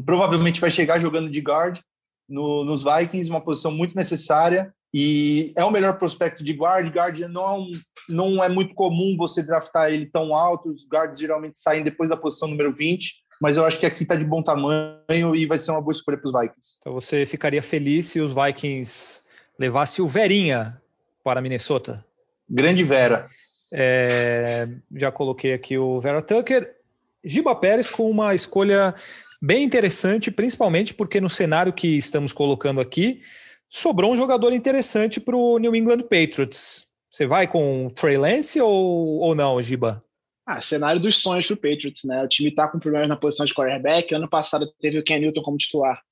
[0.04, 1.80] provavelmente vai chegar jogando de guard
[2.28, 4.72] no, nos Vikings, uma posição muito necessária.
[4.92, 6.88] E é o melhor prospecto de guard.
[6.90, 7.66] Guard não,
[8.08, 10.68] não é muito comum você draftar ele tão alto.
[10.68, 13.22] Os guards geralmente saem depois da posição número 20.
[13.40, 16.18] Mas eu acho que aqui está de bom tamanho e vai ser uma boa escolha
[16.18, 16.76] para os Vikings.
[16.80, 19.22] Então você ficaria feliz se os Vikings
[19.58, 20.80] levassem o Verinha
[21.22, 22.04] para Minnesota?
[22.48, 23.28] Grande Vera.
[23.72, 26.77] É, já coloquei aqui o Vera Tucker.
[27.24, 28.94] Giba Pérez com uma escolha
[29.42, 33.20] bem interessante, principalmente porque no cenário que estamos colocando aqui,
[33.68, 36.86] sobrou um jogador interessante para o New England Patriots.
[37.10, 40.04] Você vai com o Trey Lance ou, ou não, Giba?
[40.46, 42.22] Ah, cenário dos sonhos para o Patriots, né?
[42.22, 44.14] O time está com problemas na posição de quarterback.
[44.14, 46.02] Ano passado teve o Ken Newton como titular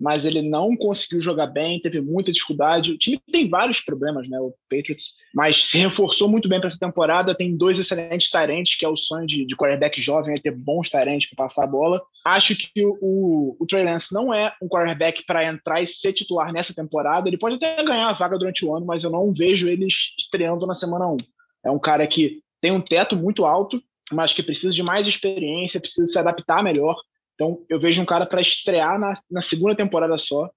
[0.00, 2.92] mas ele não conseguiu jogar bem, teve muita dificuldade.
[2.92, 4.38] O time tem vários problemas, né?
[4.40, 7.34] O Patriots, mas se reforçou muito bem para essa temporada.
[7.34, 10.90] Tem dois excelentes tarentes, que é o sonho de, de quarterback jovem, é ter bons
[10.90, 12.02] tarentes para passar a bola.
[12.26, 16.52] Acho que o, o Trey Lance não é um quarterback para entrar e ser titular
[16.52, 17.28] nessa temporada.
[17.28, 19.86] Ele pode até ganhar a vaga durante o ano, mas eu não vejo ele
[20.18, 21.16] estreando na semana 1.
[21.64, 23.80] É um cara que tem um teto muito alto,
[24.12, 26.96] mas que precisa de mais experiência, precisa se adaptar melhor.
[27.34, 30.50] Então, eu vejo um cara para estrear na, na segunda temporada só,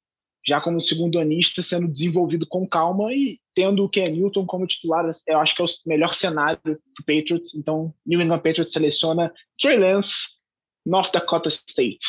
[0.48, 5.10] já como segundo anista, sendo desenvolvido com calma e tendo o Ken Newton como titular,
[5.28, 7.54] eu acho que é o melhor cenário para Patriots.
[7.56, 10.38] Então, New England Patriots seleciona Trey Lance,
[10.86, 12.06] North Dakota State.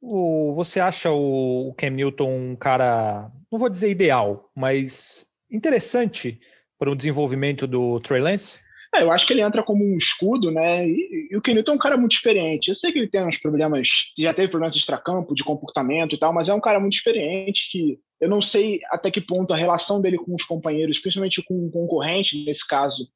[0.00, 6.40] O, você acha o, o Newton um cara, não vou dizer ideal, mas interessante
[6.78, 8.60] para o desenvolvimento do Trey Lance?
[8.94, 10.86] É, eu acho que ele entra como um escudo, né?
[10.86, 12.68] E, e o Kenilton é um cara muito experiente.
[12.68, 16.18] Eu sei que ele tem uns problemas, já teve problemas de extracampo, de comportamento e
[16.18, 19.56] tal, mas é um cara muito experiente que eu não sei até que ponto a
[19.56, 23.08] relação dele com os companheiros, principalmente com o concorrente, nesse caso,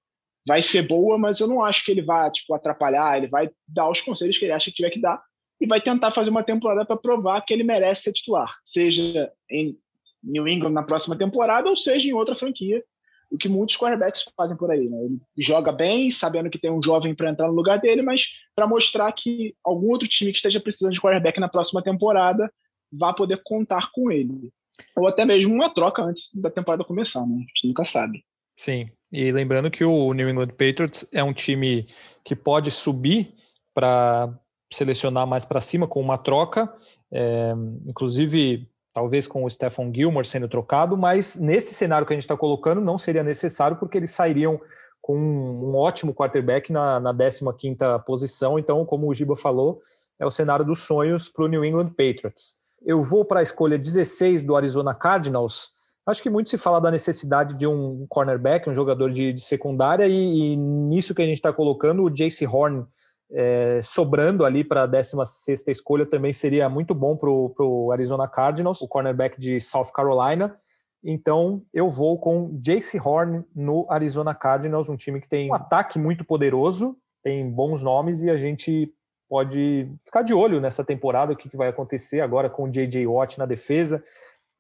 [0.47, 3.91] vai ser boa, mas eu não acho que ele vai tipo, atrapalhar, ele vai dar
[3.91, 5.23] os conselhos que ele acha que tiver que dar
[5.61, 9.77] e vai tentar fazer uma temporada para provar que ele merece ser titular, seja em
[10.23, 12.83] New England na próxima temporada ou seja em outra franquia
[13.31, 14.89] o que muitos quarterbacks fazem por aí.
[14.89, 15.05] Né?
[15.05, 18.67] Ele joga bem, sabendo que tem um jovem para entrar no lugar dele, mas para
[18.67, 22.51] mostrar que algum outro time que esteja precisando de quarterback na próxima temporada
[22.93, 24.53] vá poder contar com ele.
[24.97, 27.37] Ou até mesmo uma troca antes da temporada começar, né?
[27.37, 28.25] A gente nunca sabe.
[28.57, 31.87] Sim, e lembrando que o New England Patriots é um time
[32.25, 33.35] que pode subir
[33.75, 34.33] para
[34.73, 36.73] selecionar mais para cima com uma troca.
[37.13, 37.53] É,
[37.87, 42.35] inclusive, talvez com o Stephen Gilmore sendo trocado, mas nesse cenário que a gente está
[42.35, 44.59] colocando não seria necessário porque eles sairiam
[45.03, 49.83] com um ótimo quarterback na, na 15ª posição, então, como o Giba falou,
[50.19, 52.55] é o cenário dos sonhos para o New England Patriots.
[52.87, 55.73] Eu vou para a escolha 16 do Arizona Cardinals,
[56.07, 60.09] acho que muito se fala da necessidade de um cornerback, um jogador de, de secundária,
[60.09, 62.87] e, e, nisso que a gente está colocando, o Jace Horn
[63.31, 68.81] é, sobrando ali para a 16 escolha também seria muito bom para o Arizona Cardinals,
[68.81, 70.57] o cornerback de South Carolina.
[71.03, 75.99] Então eu vou com Jace Horn no Arizona Cardinals, um time que tem um ataque
[75.99, 78.93] muito poderoso, tem bons nomes e a gente
[79.29, 83.07] pode ficar de olho nessa temporada, o que, que vai acontecer agora com o J.J.
[83.07, 84.03] Watt na defesa.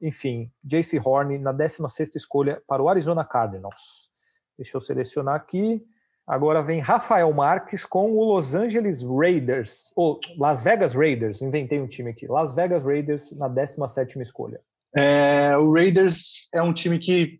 [0.01, 4.11] Enfim, Jace Horn na 16 escolha para o Arizona Cardinals.
[4.59, 5.83] Deixa eu selecionar aqui.
[6.27, 11.87] Agora vem Rafael Marques com o Los Angeles Raiders, ou Las Vegas Raiders, inventei um
[11.87, 12.27] time aqui.
[12.27, 14.61] Las Vegas Raiders na 17 escolha.
[14.97, 17.39] É, o Raiders é um time que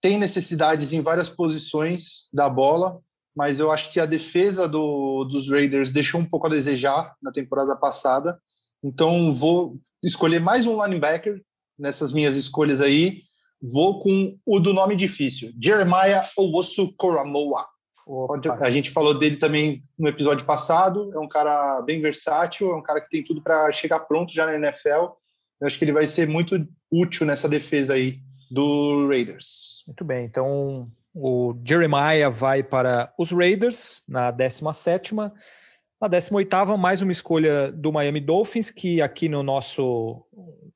[0.00, 3.00] tem necessidades em várias posições da bola,
[3.36, 7.30] mas eu acho que a defesa do, dos Raiders deixou um pouco a desejar na
[7.32, 8.40] temporada passada.
[8.82, 11.42] Então vou escolher mais um linebacker
[11.78, 13.22] nessas minhas escolhas aí.
[13.60, 17.66] Vou com o do nome difícil, Jeremiah Owosu Koromoa.
[18.06, 18.58] Opa.
[18.60, 21.12] A gente falou dele também no episódio passado.
[21.14, 24.46] É um cara bem versátil, é um cara que tem tudo para chegar pronto já
[24.46, 25.14] na NFL.
[25.60, 28.18] Eu acho que ele vai ser muito útil nessa defesa aí
[28.50, 29.84] do Raiders.
[29.86, 37.12] Muito bem, então o Jeremiah vai para os Raiders na 17 na 18 mais uma
[37.12, 40.26] escolha do Miami Dolphins, que aqui no nosso,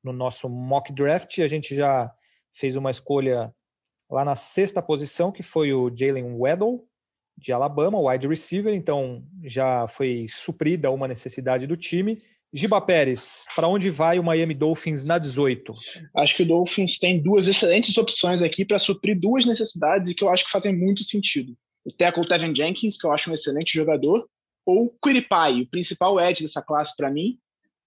[0.01, 2.09] no nosso mock draft a gente já
[2.53, 3.53] fez uma escolha
[4.09, 6.86] lá na sexta posição, que foi o Jalen Weddle,
[7.37, 12.17] de Alabama, wide receiver, então já foi suprida uma necessidade do time.
[12.53, 15.73] Giba Pérez, para onde vai o Miami Dolphins na 18?
[16.15, 20.29] Acho que o Dolphins tem duas excelentes opções aqui para suprir duas necessidades que eu
[20.29, 21.53] acho que fazem muito sentido.
[21.85, 24.27] O tackle Tevin Jenkins, que eu acho um excelente jogador,
[24.65, 27.37] ou Quiripai, o principal edge dessa classe para mim,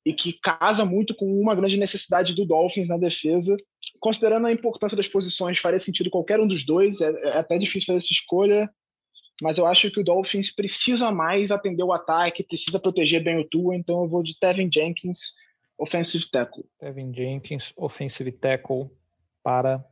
[0.04, 3.56] e que casa muito com uma grande necessidade do Dolphins na defesa.
[3.98, 7.00] Considerando a importância das posições, faria sentido qualquer um dos dois.
[7.00, 8.70] É, é até difícil fazer essa escolha
[9.40, 13.48] mas eu acho que o Dolphins precisa mais atender o ataque, precisa proteger bem o
[13.48, 15.34] Tua, então eu vou de Tevin Jenkins,
[15.78, 16.64] offensive tackle.
[16.78, 18.90] Tevin Jenkins, offensive tackle
[19.42, 19.84] para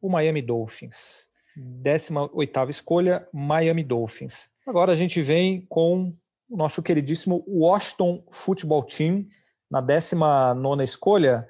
[0.00, 1.28] o Miami Dolphins.
[1.56, 4.50] 18ª escolha, Miami Dolphins.
[4.66, 6.14] Agora a gente vem com
[6.48, 9.26] o nosso queridíssimo Washington Football Team
[9.70, 11.48] na 19ª escolha.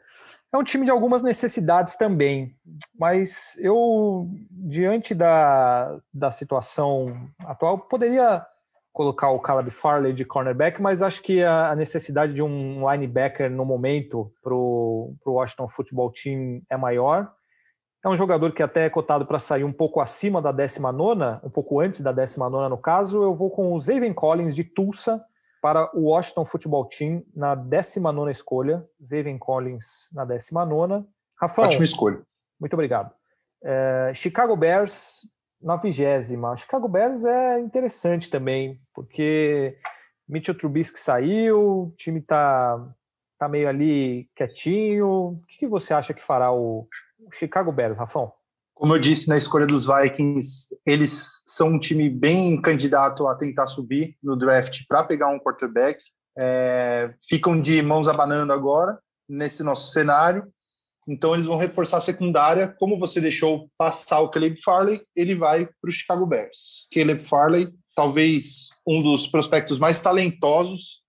[0.56, 2.56] É um time de algumas necessidades também,
[2.98, 8.42] mas eu, diante da, da situação atual, poderia
[8.90, 13.66] colocar o Caleb Farley de cornerback, mas acho que a, necessidade de um linebacker no
[13.66, 17.30] momento para o Washington Football Team é maior.
[18.02, 21.50] É um jogador que até é cotado para sair um pouco acima da 19, um
[21.50, 23.22] pouco antes da 19 no caso.
[23.22, 25.22] Eu vou com o Zaven Collins de Tulsa,
[25.60, 31.04] para o Washington Football Team na 19 escolha, Zaven Collins na 19.
[31.40, 31.68] Rafael.
[31.68, 32.22] Ótima escolha.
[32.60, 33.12] Muito obrigado.
[33.62, 35.28] É, Chicago Bears
[35.60, 36.56] na vigésima.
[36.56, 39.78] Chicago Bears é interessante também, porque
[40.28, 42.84] Mitchell Trubisky saiu, o time tá,
[43.38, 45.08] tá meio ali quietinho.
[45.08, 46.86] O que, que você acha que fará o,
[47.20, 48.32] o Chicago Bears, Rafão?
[48.76, 53.66] Como eu disse na escolha dos Vikings, eles são um time bem candidato a tentar
[53.66, 55.98] subir no draft para pegar um quarterback.
[56.38, 60.46] É, ficam de mãos abanando agora nesse nosso cenário.
[61.08, 62.68] Então eles vão reforçar a secundária.
[62.78, 66.86] Como você deixou passar o Caleb Farley, ele vai para o Chicago Bears.
[66.92, 71.02] Caleb Farley, talvez um dos prospectos mais talentosos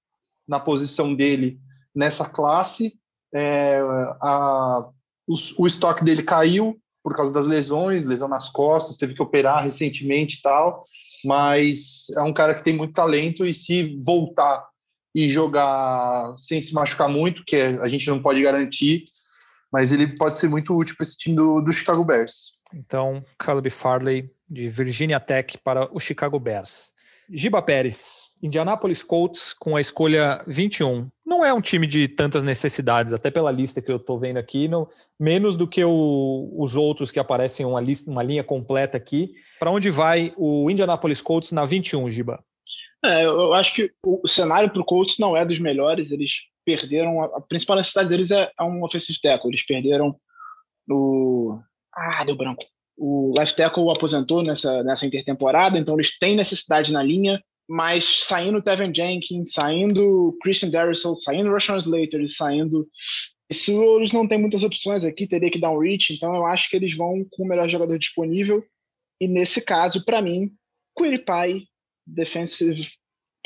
[0.47, 1.59] na posição dele
[1.93, 2.97] nessa classe.
[3.35, 3.81] É,
[4.21, 4.87] a,
[5.27, 9.63] o, o estoque dele caiu por causa das lesões, lesão nas costas, teve que operar
[9.63, 10.83] recentemente e tal,
[11.23, 14.67] mas é um cara que tem muito talento e se voltar
[15.15, 19.05] e jogar sem se machucar muito, que a gente não pode garantir,
[19.71, 22.57] mas ele pode ser muito útil para esse time do, do Chicago Bears.
[22.73, 26.91] Então, Caleb Farley, de Virginia Tech, para o Chicago Bears.
[27.29, 31.09] Giba Pérez, Indianapolis Colts com a escolha 21.
[31.25, 34.67] Não é um time de tantas necessidades, até pela lista que eu estou vendo aqui,
[34.67, 34.87] não,
[35.19, 39.33] menos do que o, os outros que aparecem uma, lista, uma linha completa aqui.
[39.59, 42.43] Para onde vai o Indianapolis Colts na 21, Giba?
[43.03, 46.11] É, eu acho que o cenário para o Colts não é dos melhores.
[46.11, 46.31] Eles
[46.65, 47.21] perderam.
[47.21, 49.49] A, principal necessidade deles é, é um offensive tackle.
[49.49, 50.15] Eles perderam
[50.89, 51.59] o.
[51.93, 52.65] Ah, deu branco
[52.97, 58.61] o left tackle aposentou nessa, nessa intertemporada, então eles têm necessidade na linha, mas saindo
[58.61, 62.87] Tevin Jenkins, saindo Christian Darrisol, saindo Rashawn Slater, saindo
[63.51, 66.69] se eles não têm muitas opções aqui, teria que dar um reach, então eu acho
[66.69, 68.63] que eles vão com o melhor jogador disponível.
[69.21, 70.51] E nesse caso, para mim,
[70.97, 71.65] Quiripay,
[72.05, 72.89] defensive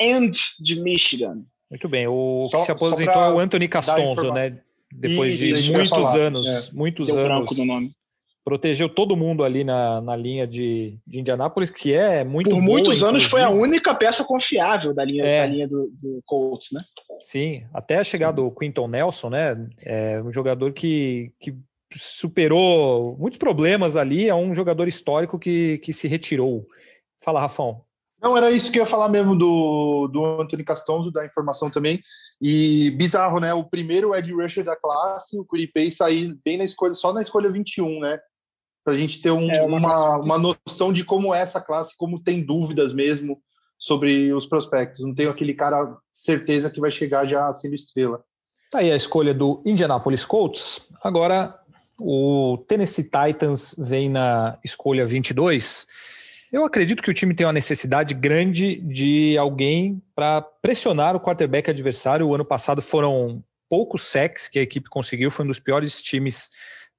[0.00, 1.44] end de Michigan.
[1.70, 2.06] Muito bem.
[2.08, 4.60] O só, que se aposentou é o Anthony Castonzo, né?
[4.92, 6.72] Depois Isso, de muitos anos, é.
[6.74, 7.50] muitos Deu anos
[8.44, 12.64] protegeu todo mundo ali na, na linha de, de Indianápolis, que é muito Por boa,
[12.64, 15.42] muitos anos foi a única peça confiável da linha, é.
[15.42, 16.80] da linha do, do, Colts, né?
[17.22, 19.68] Sim, até a chegada do Quinton Nelson, né?
[19.80, 21.56] É um jogador que, que
[21.92, 26.66] superou muitos problemas ali, é um jogador histórico que, que se retirou.
[27.22, 27.84] Fala, Rafão.
[28.22, 32.00] Não, era isso que eu ia falar mesmo do, do Anthony Castonzo, da informação também.
[32.40, 33.52] E bizarro, né?
[33.52, 37.50] O primeiro Ed rusher da classe, o Curipay sair bem na escolha, só na escolha
[37.50, 38.20] 21, né?
[38.84, 41.96] Para a gente ter um, é uma, uma, uma, noção de como é essa classe,
[41.96, 43.40] como tem dúvidas mesmo
[43.78, 45.04] sobre os prospectos.
[45.04, 48.22] Não tenho aquele cara certeza que vai chegar já sendo estrela.
[48.70, 50.80] Tá aí a escolha do Indianapolis Colts.
[51.02, 51.58] Agora
[51.98, 55.86] o Tennessee Titans vem na escolha 22.
[56.52, 61.70] Eu acredito que o time tem uma necessidade grande de alguém para pressionar o quarterback
[61.70, 62.26] adversário.
[62.26, 66.50] O ano passado foram poucos sacks que a equipe conseguiu, foi um dos piores times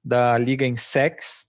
[0.02, 1.44] da liga em sacks.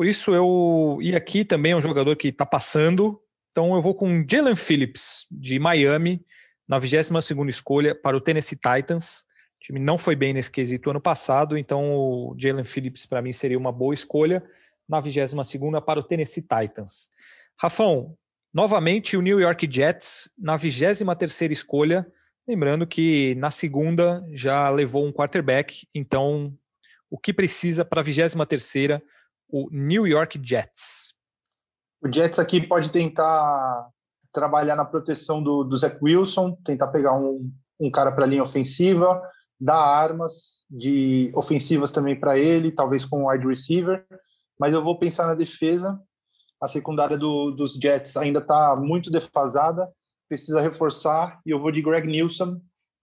[0.00, 0.98] Por isso eu.
[1.02, 3.20] E aqui também é um jogador que está passando.
[3.50, 6.24] Então eu vou com Jalen Phillips, de Miami,
[6.66, 9.26] na 22 escolha para o Tennessee Titans.
[9.58, 13.30] O time não foi bem nesse quesito ano passado, então o Jalen Phillips para mim
[13.30, 14.42] seria uma boa escolha
[14.88, 15.34] na 22
[15.84, 17.10] para o Tennessee Titans.
[17.60, 18.16] Rafão,
[18.54, 21.02] novamente o New York Jets na 23
[21.50, 22.10] escolha,
[22.48, 26.56] lembrando que na segunda já levou um quarterback, então
[27.10, 28.34] o que precisa para a 23
[29.52, 31.14] o New York Jets.
[32.02, 33.88] O Jets aqui pode tentar
[34.32, 38.42] trabalhar na proteção do, do Zach Wilson, tentar pegar um, um cara para a linha
[38.42, 39.20] ofensiva,
[39.60, 44.06] dar armas de ofensivas também para ele, talvez com wide receiver,
[44.58, 46.00] mas eu vou pensar na defesa.
[46.60, 49.90] A secundária do, dos Jets ainda está muito defasada,
[50.28, 52.60] precisa reforçar, e eu vou de Greg Nilsson,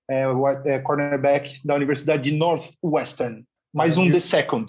[0.10, 0.26] é,
[0.66, 3.46] é, cornerback da Universidade de Northwestern.
[3.78, 4.66] Mais um The Second.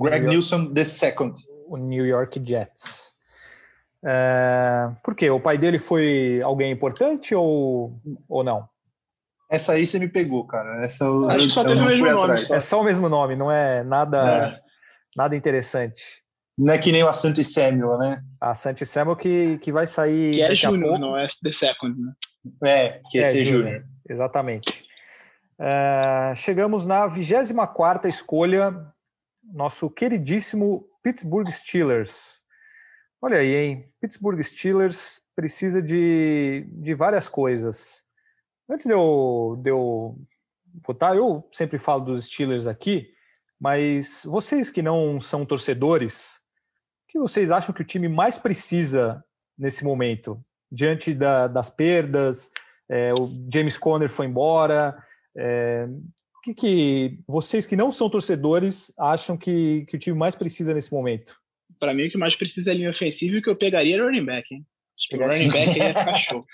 [0.00, 1.36] Greg York, Nilsson the second.
[1.68, 3.14] O New York Jets.
[4.04, 5.30] É, por quê?
[5.30, 8.68] O pai dele foi alguém importante ou, ou não?
[9.48, 10.82] Essa aí você me pegou, cara.
[10.84, 12.38] Essa eu, Acho que só teve o mesmo nome.
[12.38, 12.54] Só.
[12.56, 14.60] É só o mesmo nome, não é nada, é.
[15.16, 16.02] nada interessante.
[16.58, 18.20] Não é que nem o Asante Samuel, né?
[18.40, 20.34] A Asante Samuel que, que vai sair.
[20.34, 22.12] Que é Júnior, não é The Second, né?
[22.64, 23.84] É, que é, é Júnior.
[24.08, 24.89] Exatamente.
[25.62, 28.74] É, chegamos na 24 escolha
[29.42, 32.40] nosso queridíssimo Pittsburgh Steelers.
[33.20, 33.92] Olha aí, hein?
[34.00, 38.06] Pittsburgh Steelers precisa de, de várias coisas.
[38.70, 40.16] Antes de eu, de eu
[40.82, 43.12] votar, eu sempre falo dos Steelers aqui,
[43.60, 46.36] mas vocês que não são torcedores,
[47.04, 49.22] o que vocês acham que o time mais precisa
[49.58, 50.42] nesse momento?
[50.72, 52.50] Diante da, das perdas,
[52.92, 54.96] É, o James Conner foi embora.
[55.36, 55.86] É,
[56.40, 60.72] o que, que vocês que não são torcedores acham que, que o time mais precisa
[60.72, 61.36] nesse momento?
[61.78, 64.00] Para mim, o que mais precisa é linha ofensiva e o que eu pegaria é
[64.00, 64.66] running back, hein?
[65.12, 66.44] O running back ia ficar show.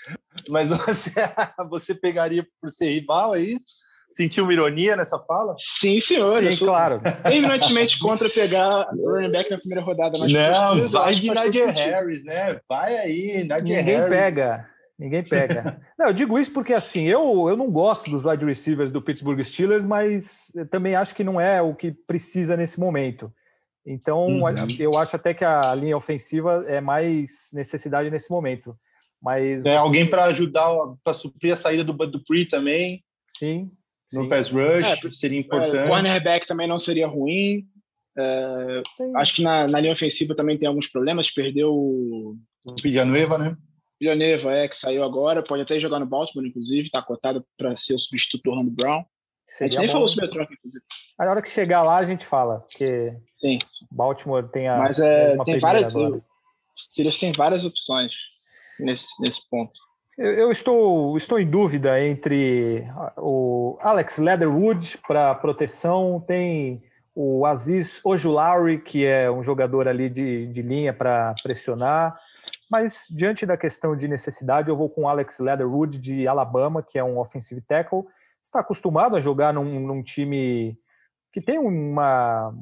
[0.49, 1.11] Mas você,
[1.69, 3.87] você pegaria por ser rival, é isso?
[4.09, 5.53] Sentiu uma ironia nessa fala?
[5.57, 6.41] Sim, senhor.
[6.41, 7.01] Sim, claro.
[7.23, 10.17] Terminantemente contra pegar running back na primeira rodada.
[10.17, 12.59] Mas não, vai de Nadia Harris, né?
[12.69, 14.09] Vai aí, Nadia Ninguém Harris.
[14.09, 14.69] pega.
[14.97, 15.79] Ninguém pega.
[15.97, 19.39] não, eu digo isso porque assim, eu, eu não gosto dos wide receivers do Pittsburgh
[19.43, 23.31] Steelers, mas também acho que não é o que precisa nesse momento.
[23.85, 24.67] Então, uhum.
[24.79, 28.75] eu acho até que a linha ofensiva é mais necessidade nesse momento.
[29.21, 29.77] Mas é você...
[29.77, 30.69] alguém para ajudar,
[31.03, 33.03] para suprir a saída do Bud Dupree também.
[33.29, 33.71] Sim.
[34.11, 34.29] No sim.
[34.29, 35.85] pass rush é, seria importante.
[35.85, 37.65] O cornerback também não seria ruim.
[38.17, 38.81] É,
[39.15, 41.29] acho que na, na, linha ofensiva também tem alguns problemas.
[41.29, 42.35] Perdeu o
[42.81, 43.55] Villanueva, né?
[43.99, 47.95] Villanueva é que saiu agora, pode até jogar no Baltimore, inclusive, está cotado para ser
[47.95, 49.03] o substituto do Orlando Brown.
[49.47, 49.93] Seria a gente nem bom.
[49.93, 50.83] falou sobre a troca, inclusive.
[51.17, 53.59] Na hora que chegar lá a gente fala, porque Sim.
[53.91, 54.77] Baltimore tem a.
[54.77, 55.85] Mas é, tem várias.
[55.93, 56.21] Os
[56.83, 58.11] Steelers têm várias opções
[58.79, 59.79] nesse, nesse ponto.
[60.17, 62.87] Eu, eu estou, estou em dúvida entre
[63.17, 66.83] o Alex Leatherwood para proteção, tem
[67.15, 72.15] o Aziz Ojulari, que é um jogador ali de, de linha para pressionar.
[72.69, 76.99] Mas diante da questão de necessidade, eu vou com o Alex Leatherwood de Alabama, que
[76.99, 78.03] é um offensive tackle.
[78.43, 80.77] Está acostumado a jogar num, num time
[81.31, 82.53] que tem uma,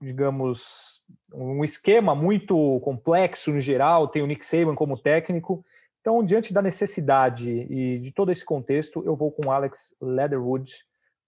[0.00, 1.02] digamos,
[1.32, 5.64] um esquema muito complexo no geral, tem o Nick Saban como técnico.
[6.00, 10.72] Então, diante da necessidade e de todo esse contexto, eu vou com Alex Leatherwood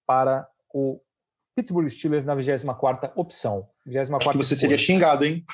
[0.07, 1.01] para o
[1.55, 3.69] Pittsburgh Steelers na 24ª opção.
[3.87, 5.45] 24 Acho que você seria xingado, hein?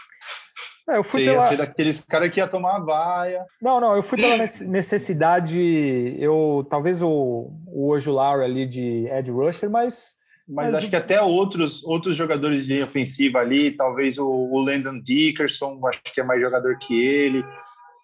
[0.89, 1.43] É, eu fui você pela...
[1.43, 3.45] ia ser daqueles caras que ia tomar a vaia.
[3.61, 4.37] Não, não, eu fui pela
[4.69, 10.17] necessidade, eu talvez o, o Ojulari ali de Ed Rusher, mas
[10.49, 14.61] mas, mas acho que até outros, outros jogadores de linha ofensiva ali, talvez o, o
[14.61, 17.45] Landon Dickerson, acho que é mais jogador que ele.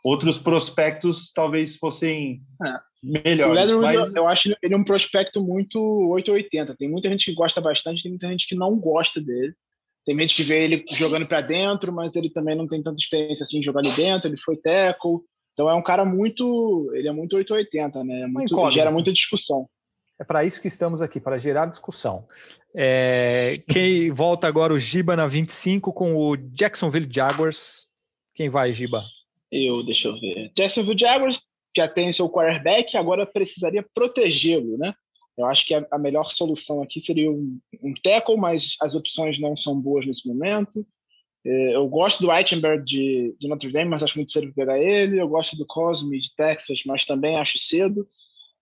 [0.02, 2.80] Outros prospectos talvez fossem é.
[3.00, 3.72] melhores.
[3.72, 4.14] O mas...
[4.14, 5.80] eu acho ele um prospecto muito
[6.10, 6.74] 880.
[6.74, 9.54] Tem muita gente que gosta bastante, tem muita gente que não gosta dele.
[10.04, 13.44] Tem gente que vê ele jogando para dentro, mas ele também não tem tanta experiência
[13.44, 14.28] assim em jogar ali dentro.
[14.28, 15.20] Ele foi tackle.
[15.52, 16.90] Então é um cara muito.
[16.94, 18.22] Ele é muito 880, né?
[18.22, 19.68] É muito, gera muita discussão.
[20.20, 22.26] É para isso que estamos aqui, para gerar discussão.
[22.74, 27.88] É, quem volta agora o Giba na 25 com o Jacksonville Jaguars.
[28.34, 29.02] Quem vai, Giba?
[29.50, 30.50] Eu, deixa eu ver.
[30.56, 31.40] Jacksonville Jaguars
[31.76, 34.94] já tem seu quarterback, agora precisaria protegê-lo, né?
[35.36, 39.56] Eu acho que a, melhor solução aqui seria um, um tackle, mas as opções não
[39.56, 40.86] são boas nesse momento.
[41.44, 45.20] É, eu gosto do Eichenberg de, de Notre Dame, mas acho muito cedo pegar ele.
[45.20, 48.06] Eu gosto do Cosme de Texas, mas também acho cedo.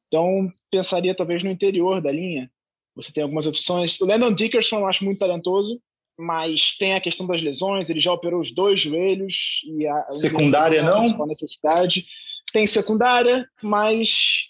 [0.08, 2.50] Então, pensaria talvez no interior da linha.
[2.96, 4.00] Você tem algumas opções.
[4.00, 5.80] O Landon Dickerson eu acho muito talentoso,
[6.18, 7.88] mas tem a questão das lesões.
[7.88, 11.26] Ele já operou os dois joelhos e a secundária não.
[11.26, 12.04] necessidade.
[12.52, 14.49] Tem secundária, mas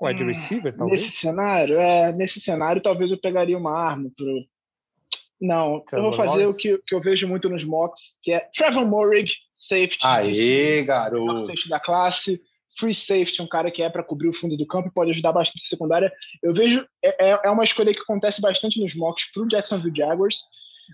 [0.00, 1.02] wide hum, receiver, talvez?
[1.02, 4.44] Nesse cenário, é, nesse cenário, talvez eu pegaria uma arma pro.
[5.40, 6.54] Não, Trevor eu vou fazer Lawrence.
[6.54, 9.98] o que, que eu vejo muito nos mocks, que é Trevor Morrig, safety.
[10.02, 11.40] Aê, garoto!
[11.40, 12.40] Safety da classe
[12.78, 15.32] free safety, um cara que é para cobrir o fundo do campo e pode ajudar
[15.32, 16.12] bastante a secundária.
[16.42, 19.96] Eu vejo, é, é, é uma escolha que acontece bastante nos mocks para o Jacksonville
[19.96, 20.40] Jaguars,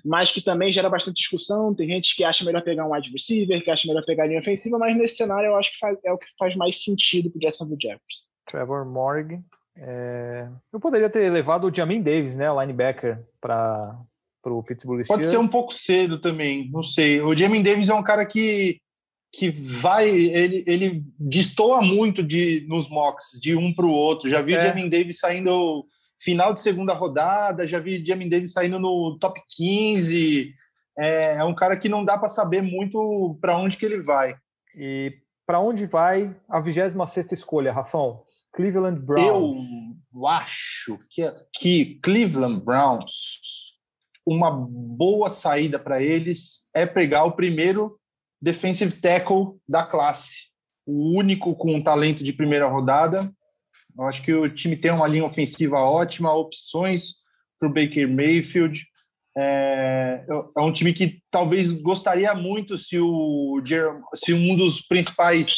[0.04, 1.74] mas que também gera bastante discussão.
[1.74, 4.40] Tem gente que acha melhor pegar um wide receiver, que acha melhor pegar a linha
[4.40, 7.38] ofensiva, mas nesse cenário eu acho que faz, é o que faz mais sentido para
[7.38, 8.31] o Jacksonville Jaguars.
[8.46, 9.40] Trevor Morg.
[9.76, 10.48] É...
[10.72, 13.96] Eu poderia ter levado o Jamin Davis, né, o linebacker, para
[14.44, 15.08] o Pittsburgh Steelers.
[15.08, 17.20] Pode ser um pouco cedo também, não sei.
[17.20, 18.80] O Jamin Davis é um cara que
[19.34, 24.28] que vai, ele, ele destoa muito de nos mocks, de um para o outro.
[24.28, 24.60] Já vi é.
[24.60, 25.86] Jamin Davis saindo
[26.20, 30.54] final de segunda rodada, já vi Jamin Davis saindo no top 15.
[30.98, 34.36] É, é um cara que não dá para saber muito para onde que ele vai.
[34.76, 35.14] E
[35.46, 38.22] para onde vai a 26 escolha, Rafão?
[38.52, 39.58] Cleveland Browns.
[40.14, 41.22] Eu acho que,
[41.54, 43.40] que Cleveland Browns,
[44.26, 47.98] uma boa saída para eles é pegar o primeiro
[48.40, 50.50] defensive tackle da classe,
[50.86, 53.32] o único com talento de primeira rodada.
[53.96, 57.14] Eu acho que o time tem uma linha ofensiva ótima, opções
[57.58, 58.84] para o Baker Mayfield.
[59.36, 63.62] É, é, um time que talvez gostaria muito se, o,
[64.14, 65.56] se um dos principais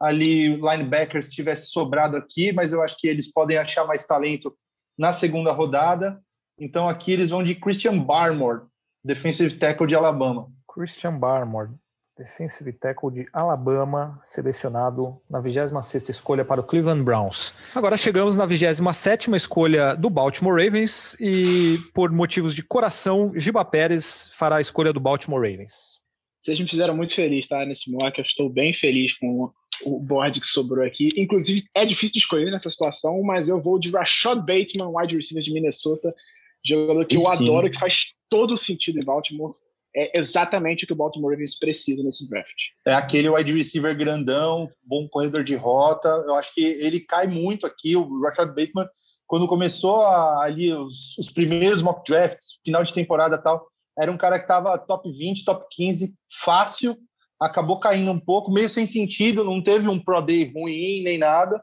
[0.00, 4.54] ali linebackers tivesse sobrado aqui, mas eu acho que eles podem achar mais talento
[4.98, 6.20] na segunda rodada.
[6.58, 8.62] Então aqui eles vão de Christian Barmore,
[9.04, 10.48] defensive tackle de Alabama.
[10.68, 11.70] Christian Barmore.
[12.16, 17.54] defensive tackle de Alabama, selecionado na 26ª escolha para o Cleveland Browns.
[17.74, 24.30] Agora chegamos na 27ª escolha do Baltimore Ravens e, por motivos de coração, Giba Pérez
[24.32, 26.00] fará a escolha do Baltimore Ravens.
[26.44, 27.64] Vocês me fizeram muito feliz, tá?
[27.64, 29.50] Nesse mock, eu estou bem feliz com
[29.82, 31.08] o board que sobrou aqui.
[31.16, 35.42] Inclusive, é difícil de escolher nessa situação, mas eu vou de Rashad Bateman, wide receiver
[35.42, 36.14] de Minnesota,
[36.62, 37.44] jogador que e eu sim.
[37.44, 39.54] adoro, que faz todo sentido em Baltimore
[39.96, 42.70] é exatamente o que o Baltimore Ravens precisa nesse draft.
[42.84, 46.08] É aquele wide receiver grandão, bom corredor de rota.
[46.26, 47.94] Eu acho que ele cai muito aqui.
[47.94, 48.88] O Rashad Bateman,
[49.24, 53.64] quando começou a, ali os, os, primeiros mock drafts, final de temporada tal,
[53.98, 56.96] era um cara que estava top 20, top 15, fácil.
[57.40, 59.44] Acabou caindo um pouco, meio sem sentido.
[59.44, 61.62] Não teve um pro day ruim nem nada,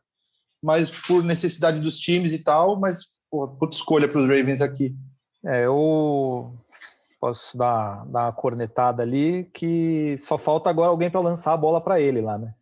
[0.61, 2.79] mas por necessidade dos times e tal.
[2.79, 4.95] Mas, pô, puta escolha para os Ravens aqui.
[5.45, 6.53] É, eu
[7.19, 11.81] posso dar, dar uma cornetada ali, que só falta agora alguém para lançar a bola
[11.81, 12.53] para ele lá, né?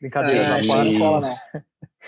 [0.00, 0.92] Brincadeiras é, à parte.
[0.92, 1.62] Não cola, não.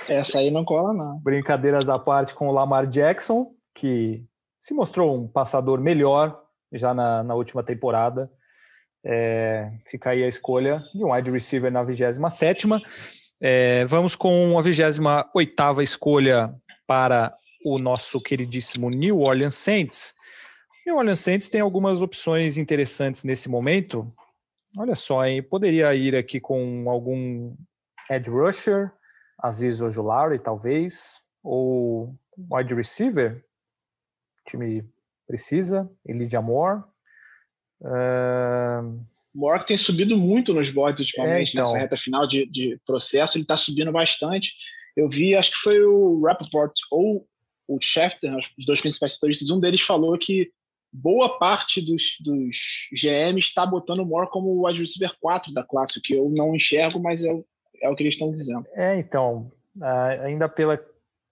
[0.09, 1.19] Essa aí não cola, não.
[1.19, 4.25] Brincadeiras à parte com o Lamar Jackson, que
[4.61, 8.31] se mostrou um passador melhor já na, na última temporada.
[9.05, 12.67] É, fica aí a escolha de um wide receiver na 27.
[13.41, 16.55] É, vamos com a 28 escolha
[16.87, 20.15] para o nosso queridíssimo New Orleans Saints.
[20.87, 24.13] O Orleans Saints tem algumas opções interessantes nesse momento.
[24.79, 25.43] Olha só, hein?
[25.43, 27.57] Poderia ir aqui com algum
[28.11, 28.93] edge rusher,
[29.39, 32.15] Aziz Ojulari, talvez, ou
[32.51, 33.43] wide receiver.
[34.47, 34.85] Time
[35.27, 36.83] precisa, Elijah Moore.
[37.81, 39.05] Uh...
[39.35, 41.65] Moore tem subido muito nos boards ultimamente, é, então.
[41.65, 44.55] nessa reta final de, de processo, ele está subindo bastante.
[44.97, 47.29] Eu vi, acho que foi o Rappaport ou
[47.69, 50.51] o Schefter, os dois principais setoristas, um deles falou que
[50.91, 52.57] boa parte dos, dos
[52.93, 56.31] GM está botando o Moore como o wide receiver 4 da classe, o que eu
[56.31, 57.31] não enxergo, mas é,
[57.83, 58.65] é o que eles estão dizendo.
[58.75, 59.53] É, então,
[60.23, 60.81] ainda pela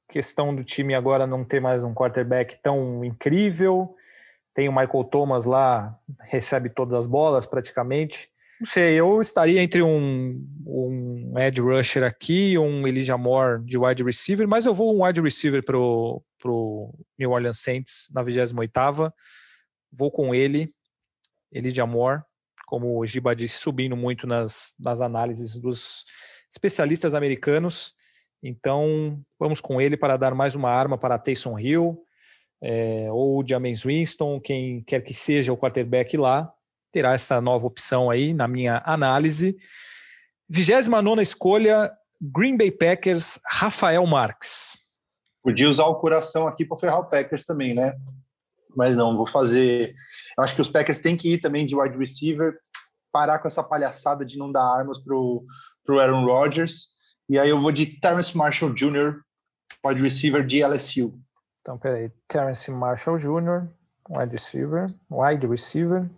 [0.09, 3.95] questão do time agora não ter mais um quarterback tão incrível,
[4.55, 8.29] tem o Michael Thomas lá, recebe todas as bolas praticamente.
[8.61, 14.05] Não sei, eu estaria entre um, um edge rusher aqui, um Elijah Moore de wide
[14.05, 19.13] receiver, mas eu vou um wide receiver pro, pro New Orleans Saints na 28ª
[19.95, 20.75] vou com ele,
[21.53, 22.25] de amor,
[22.67, 26.05] como o Giba disse, subindo muito nas, nas análises dos
[26.51, 27.95] especialistas americanos.
[28.45, 31.99] Então, vamos com ele para dar mais uma arma para Taysom Hill,
[32.63, 36.53] é, ou James Winston, quem quer que seja o quarterback lá,
[36.93, 39.57] terá essa nova opção aí, na minha análise.
[40.49, 41.91] 29 escolha,
[42.21, 44.77] Green Bay Packers, Rafael Marques.
[45.43, 47.95] Podia usar o coração aqui para ferrar o Packers também, né?
[48.77, 49.95] mas não, vou fazer.
[50.39, 52.59] Acho que os Packers têm que ir também de wide receiver,
[53.13, 55.45] parar com essa palhaçada de não dar armas pro,
[55.85, 56.94] pro Aaron Rodgers.
[57.29, 59.21] E aí eu vou de Terrence Marshall Jr.,
[59.85, 61.19] wide receiver de LSU.
[61.61, 63.67] Então, peraí, Terrence Marshall Jr.,
[64.11, 66.09] wide receiver, wide receiver,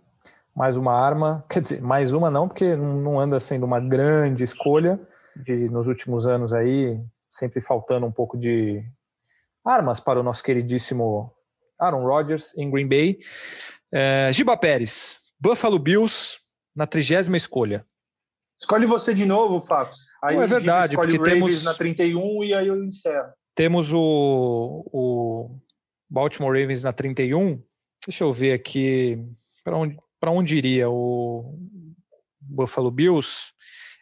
[0.53, 4.99] mais uma arma, quer dizer, mais uma não, porque não anda sendo uma grande escolha
[5.35, 6.99] de nos últimos anos aí,
[7.29, 8.83] sempre faltando um pouco de
[9.63, 11.31] armas para o nosso queridíssimo
[11.79, 13.19] Aaron Rodgers em Green Bay.
[13.91, 16.39] É, Giba Pérez, Buffalo Bills
[16.75, 17.85] na trigésima escolha.
[18.59, 19.93] Escolhe você de novo, Fábio.
[20.23, 23.31] Aí Não, é verdade, escolhe porque temos na 31 e aí eu encerro.
[23.53, 25.59] Temos o, o
[26.09, 27.61] Baltimore Ravens na 31.
[28.05, 29.19] Deixa eu ver aqui
[29.63, 31.57] para onde, onde iria o
[32.39, 33.53] Buffalo Bills.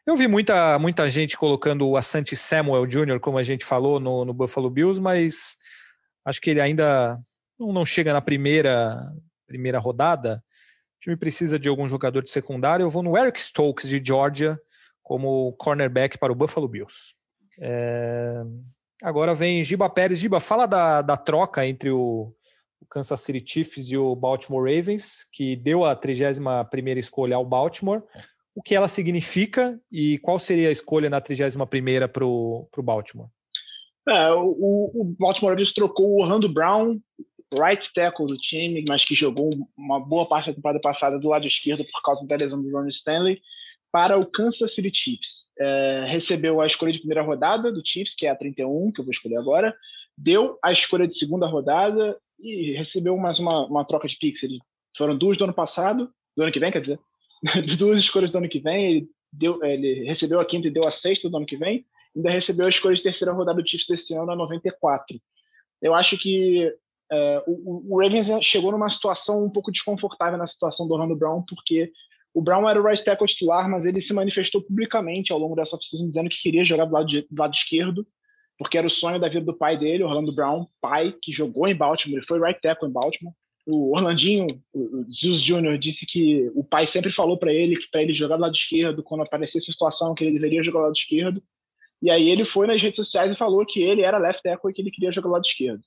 [0.05, 4.23] Eu vi muita, muita gente colocando o Asante Samuel Jr., como a gente falou no,
[4.23, 5.57] no Buffalo Bills, mas
[6.23, 7.19] acho que ele ainda
[7.59, 9.11] não, não chega na primeira,
[9.47, 10.43] primeira rodada,
[11.05, 12.83] time precisa de algum jogador de secundário.
[12.83, 14.59] Eu vou no Eric Stokes de Georgia
[15.03, 17.13] como cornerback para o Buffalo Bills.
[17.61, 18.41] É...
[19.03, 20.17] Agora vem Giba Pérez.
[20.17, 22.33] Giba, fala da, da troca entre o,
[22.81, 28.01] o Kansas City Chiefs e o Baltimore Ravens, que deu a 31 escolha ao Baltimore.
[28.55, 33.29] O que ela significa e qual seria a escolha na 31 para o Baltimore?
[34.07, 36.99] É, o, o Baltimore Ravens trocou o Orlando Brown
[37.53, 41.45] right tackle do time, mas que jogou uma boa parte da temporada passada do lado
[41.45, 43.41] esquerdo por causa da lesão do Ron Stanley,
[43.91, 45.47] para o Kansas City Chiefs.
[45.57, 49.05] É, recebeu a escolha de primeira rodada do Chiefs, que é a 31, que eu
[49.05, 49.75] vou escolher agora,
[50.17, 54.43] deu a escolha de segunda rodada e recebeu mais uma, uma troca de picks.
[54.43, 54.59] Eles
[54.97, 56.99] foram duas do ano passado, do ano que vem, quer dizer,
[57.77, 60.91] duas escolhas do ano que vem, ele, deu, ele recebeu a quinta e deu a
[60.91, 61.85] sexta do ano que vem,
[62.15, 65.19] ainda recebeu a escolha de terceira rodada do Chiefs desse ano, a 94.
[65.81, 66.73] Eu acho que
[67.15, 71.41] é, o, o, Ravens chegou numa situação um pouco desconfortável na situação do Orlando Brown,
[71.47, 71.91] porque
[72.33, 75.77] O Brown era o right tackle titular, mas ele se manifestou publicamente ao longo dessa
[75.77, 78.05] oficina dizendo que queria jogar do lado, de, do lado esquerdo,
[78.59, 81.75] porque era o sonho da vida do pai dele, Orlando Brown, pai que jogou em
[81.75, 83.33] Baltimore, ele foi right tackle em Baltimore.
[83.65, 88.01] O Orlandinho, o Zeus Jr., disse que o pai sempre falou para ele que para
[88.01, 90.97] ele jogar do lado esquerdo, quando aparecesse a situação que ele deveria jogar do lado
[90.97, 91.41] esquerdo.
[92.01, 94.73] E aí ele foi nas redes sociais e falou que ele era left tackle e
[94.73, 95.81] que ele queria jogar do lado esquerdo.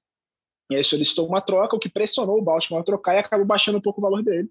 [0.70, 3.78] E aí solicitou uma troca, o que pressionou o Baltimore a trocar e acabou baixando
[3.78, 4.48] um pouco o valor dele.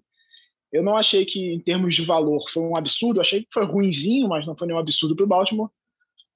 [0.72, 3.20] Eu não achei que, em termos de valor, foi um absurdo.
[3.20, 5.70] achei que foi ruinzinho, mas não foi nenhum absurdo para o Baltimore.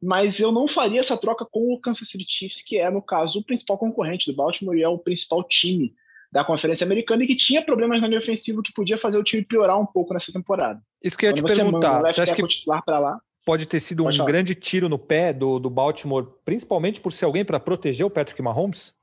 [0.01, 3.39] Mas eu não faria essa troca com o Kansas City Chiefs, que é, no caso,
[3.39, 5.95] o principal concorrente do Baltimore e é o principal time
[6.33, 9.45] da Conferência Americana e que tinha problemas na linha ofensiva que podia fazer o time
[9.45, 10.81] piorar um pouco nessa temporada.
[11.05, 12.01] Isso que eu ia te perguntar.
[12.01, 13.21] Você acha que titular para lá?
[13.45, 14.31] Pode ter sido pode um falar.
[14.31, 18.41] grande tiro no pé do, do Baltimore, principalmente por ser alguém para proteger o Patrick
[18.41, 18.95] Mahomes?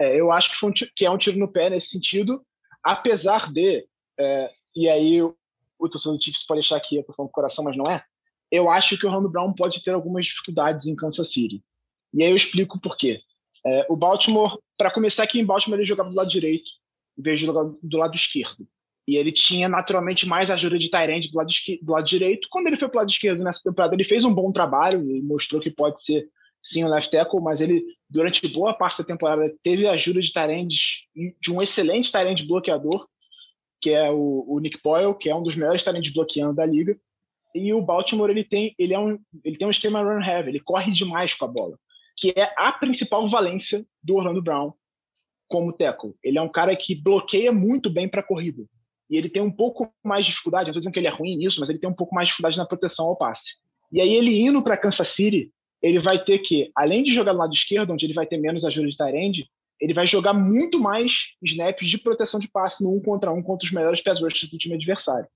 [0.00, 2.44] É, eu acho que, um, que, é um tiro no pé nesse sentido,
[2.82, 3.86] apesar de
[4.18, 5.36] é, e aí o,
[5.78, 8.02] o torcedor do Chiefs pode achar que eu tô falando do coração, mas não é.
[8.50, 11.62] Eu acho que o Orlando Brown pode ter algumas dificuldades em Kansas City.
[12.14, 13.18] E aí eu explico por quê.
[13.66, 16.70] É, o Baltimore, para começar aqui em Baltimore, ele jogava do lado direito,
[17.18, 18.66] em vez de do lado esquerdo.
[19.06, 21.38] E ele tinha naturalmente mais ajuda de Tyrande do
[21.82, 22.48] do lado direito.
[22.50, 25.22] Quando ele foi para o lado esquerdo nessa temporada, ele fez um bom trabalho e
[25.22, 26.28] mostrou que pode ser
[26.62, 31.06] sim o left tackle, mas ele, durante boa parte da temporada, teve ajuda de Tyrands,
[31.40, 33.06] de um excelente Tyrande bloqueador,
[33.80, 36.98] que é o, o Nick Boyle, que é um dos melhores talentos bloqueando da liga.
[37.54, 40.60] E o Baltimore ele tem, ele é um, ele tem um esquema run heavy, ele
[40.60, 41.78] corre demais com a bola,
[42.16, 44.72] que é a principal valência do Orlando Brown
[45.48, 46.14] como tackle.
[46.22, 48.64] Ele é um cara que bloqueia muito bem para a corrida.
[49.10, 51.36] E ele tem um pouco mais de dificuldade, não estou dizendo que ele é ruim
[51.36, 53.56] nisso, mas ele tem um pouco mais de dificuldade na proteção ao passe.
[53.90, 55.50] E aí ele indo para Kansas City,
[55.82, 58.64] ele vai ter que, além de jogar do lado esquerdo, onde ele vai ter menos
[58.64, 59.48] ajuda de Tyrande,
[59.80, 63.64] ele vai jogar muito mais snaps de proteção de passe no um contra um contra
[63.64, 65.28] os melhores pass rushers do time adversário.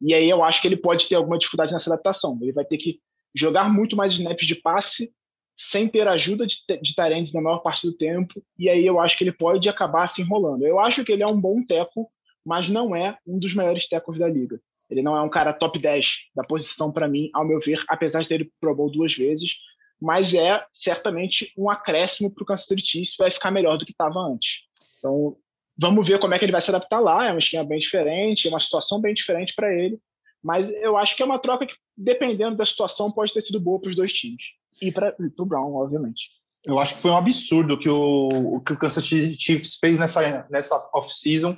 [0.00, 2.38] E aí eu acho que ele pode ter alguma dificuldade nessa adaptação.
[2.42, 3.00] Ele vai ter que
[3.34, 5.12] jogar muito mais snaps de passe
[5.56, 9.18] sem ter ajuda de, de Tarentes na maior parte do tempo, e aí eu acho
[9.18, 10.66] que ele pode acabar se enrolando.
[10.66, 12.10] Eu acho que ele é um bom teco,
[12.44, 14.58] mas não é um dos melhores tecos da liga.
[14.88, 18.22] Ele não é um cara top 10 da posição para mim, ao meu ver, apesar
[18.22, 19.56] de ter ido Pro Bowl duas vezes,
[20.00, 23.92] mas é certamente um acréscimo para o Kansas City Chiefs, vai ficar melhor do que
[23.92, 24.62] estava antes.
[24.98, 25.36] Então,
[25.78, 28.46] vamos ver como é que ele vai se adaptar lá, é um esquema bem diferente,
[28.46, 29.98] é uma situação bem diferente para ele,
[30.42, 33.80] mas eu acho que é uma troca que, dependendo da situação, pode ter sido boa
[33.80, 34.42] para os dois times.
[34.80, 36.30] E para o Brown, obviamente.
[36.64, 40.46] Eu acho que foi um absurdo que o, que o Kansas City Chiefs fez nessa,
[40.50, 41.56] nessa off-season,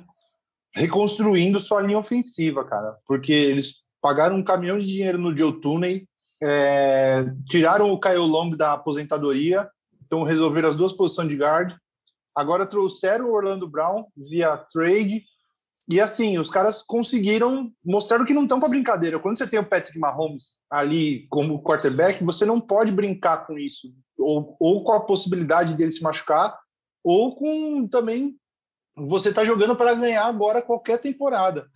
[0.73, 2.97] reconstruindo sua linha ofensiva, cara.
[3.05, 6.07] Porque eles pagaram um caminhão de dinheiro no Joe Tooney,
[6.43, 9.69] é, tiraram o Kyle Long da aposentadoria,
[10.05, 11.73] então resolveram as duas posições de guard.
[12.35, 15.23] Agora trouxeram o Orlando Brown via trade.
[15.89, 19.19] E assim, os caras conseguiram mostrar que não estão para brincadeira.
[19.19, 23.93] Quando você tem o Patrick Mahomes ali como quarterback, você não pode brincar com isso.
[24.17, 26.57] Ou, ou com a possibilidade dele se machucar,
[27.03, 28.35] ou com também
[28.95, 31.67] você está jogando para ganhar agora qualquer temporada.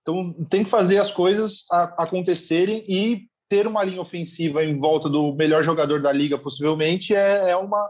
[0.00, 5.34] Então tem que fazer as coisas acontecerem e ter uma linha ofensiva em volta do
[5.34, 7.86] melhor jogador da liga, possivelmente, é, é uma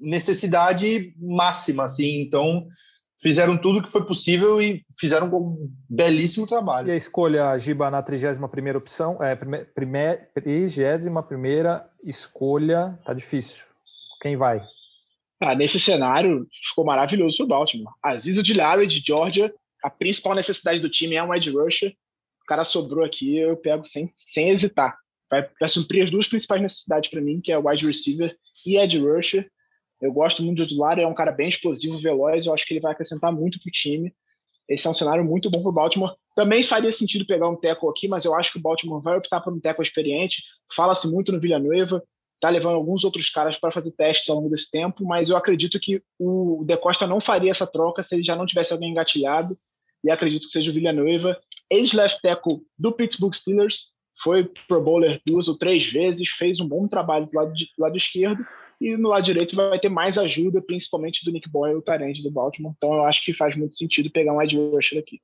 [0.00, 2.22] necessidade máxima, assim.
[2.22, 2.66] Então,
[3.22, 6.88] fizeram tudo que foi possível e fizeram um belíssimo trabalho.
[6.88, 13.66] E a escolha, Giba, na 31 opção, é, 31 escolha, tá difícil.
[14.22, 14.62] Quem vai?
[15.42, 17.92] Ah, nesse cenário, ficou maravilhoso para o Baltimore.
[18.02, 19.52] Aziz Dilari de Georgia,
[19.84, 21.90] a principal necessidade do time é um edge rusher.
[22.42, 25.01] O cara sobrou aqui, eu pego sem, sem hesitar
[25.32, 28.30] vai, vai suprir as duas principais necessidades para mim, que é wide receiver
[28.66, 29.50] e edge rusher.
[29.98, 32.80] Eu gosto muito do Odularo, é um cara bem explosivo, veloz, eu acho que ele
[32.80, 34.14] vai acrescentar muito para o time.
[34.68, 36.14] Esse é um cenário muito bom para o Baltimore.
[36.36, 39.40] Também faria sentido pegar um tackle aqui, mas eu acho que o Baltimore vai optar
[39.40, 40.42] por um tackle experiente.
[40.76, 42.02] Fala-se muito no Villanueva,
[42.38, 45.80] tá levando alguns outros caras para fazer testes ao longo desse tempo, mas eu acredito
[45.80, 49.56] que o De Costa não faria essa troca se ele já não tivesse alguém engatilhado,
[50.04, 53.91] e acredito que seja o Villanueva, ex-left tackle do Pittsburgh Steelers,
[54.22, 57.82] foi Pro Bowler duas ou três vezes, fez um bom trabalho do lado, de, do
[57.82, 58.44] lado esquerdo,
[58.80, 62.30] e no lado direito vai ter mais ajuda, principalmente do Nick Boyle, o Tarente do
[62.30, 62.74] Baltimore.
[62.76, 65.20] Então eu acho que faz muito sentido pegar um edge rusher aqui.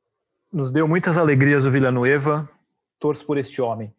[0.52, 2.48] Nos deu muitas alegrias o Villanueva,
[2.98, 3.92] torço por este homem.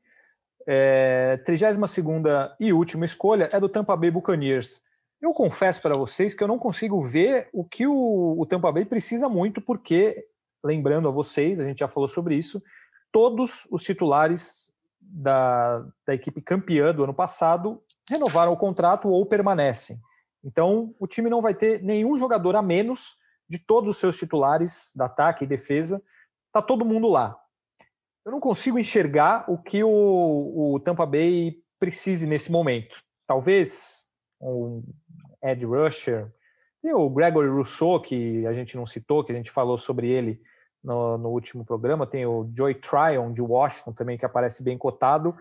[0.68, 1.78] É, 32
[2.60, 4.84] e última escolha é do Tampa Bay Buccaneers.
[5.22, 8.86] Eu confesso para vocês que eu não consigo ver o que o, o Tampa Bay
[8.86, 10.26] precisa muito, porque,
[10.64, 12.64] lembrando a vocês, a gente já falou sobre isso,
[13.12, 14.72] todos os titulares
[15.12, 19.99] da, da equipe campeã do ano passado renovaram o contrato ou permanecem.
[20.43, 23.18] Então, o time não vai ter nenhum jogador a menos
[23.49, 26.01] de todos os seus titulares da ataque e defesa.
[26.53, 27.38] Tá todo mundo lá.
[28.26, 33.03] eu não consigo enxergar o que o, o Tampa Bay precise nesse momento.
[33.28, 34.07] Talvez
[34.39, 34.84] um
[35.43, 36.32] Ed Rusher,
[36.84, 40.41] e o Gregory Rousseau, que a gente não citou, que a gente falou sobre ele
[40.84, 45.36] no, no último programa, tem o Joy Tryon de Washington também, que aparece bem cotado.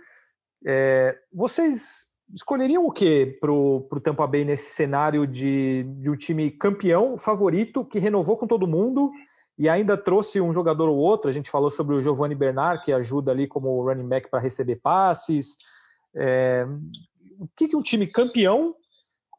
[0.66, 6.51] É, vocês escolheriam o que para o Tampa Bay nesse cenário de, de um time
[6.51, 9.11] campeão, favorito, que renovou com todo mundo
[9.57, 11.28] e ainda trouxe um jogador ou outro?
[11.28, 14.76] A gente falou sobre o Giovanni Bernard, que ajuda ali como running back para receber
[14.76, 15.57] passes.
[16.14, 16.66] É,
[17.39, 18.74] o que, que um time campeão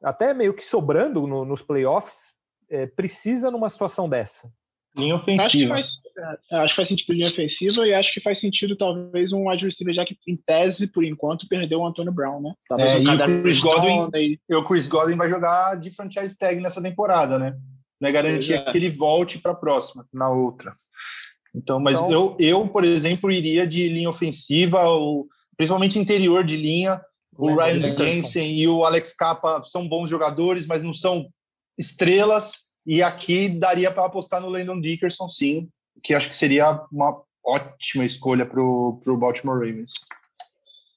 [0.01, 2.33] até meio que sobrando no, nos playoffs,
[2.69, 4.51] é, precisa numa situação dessa?
[4.99, 5.75] Linha ofensiva.
[5.75, 8.75] Acho que, faz, é, acho que faz sentido linha ofensiva e acho que faz sentido
[8.75, 12.53] talvez um wide receiver, já que em tese, por enquanto, perdeu o Antônio Brown, né?
[12.67, 14.09] Talvez é, um e, o Chris Godwin,
[14.49, 17.55] e o Chris Godwin vai jogar de franchise tag nessa temporada, né?
[17.99, 18.71] Não é garantia é.
[18.71, 20.73] que ele volte para a próxima, na outra.
[21.53, 25.27] Então, mas então, eu, eu, por exemplo, iria de linha ofensiva, ou,
[25.57, 27.01] principalmente interior de linha,
[27.39, 31.29] o Ryan Jensen e o Alex Capa são bons jogadores, mas não são
[31.77, 32.68] estrelas.
[32.89, 35.69] E aqui daria para apostar no Landon Dickerson, sim,
[36.01, 39.91] que acho que seria uma ótima escolha para o Baltimore Ravens.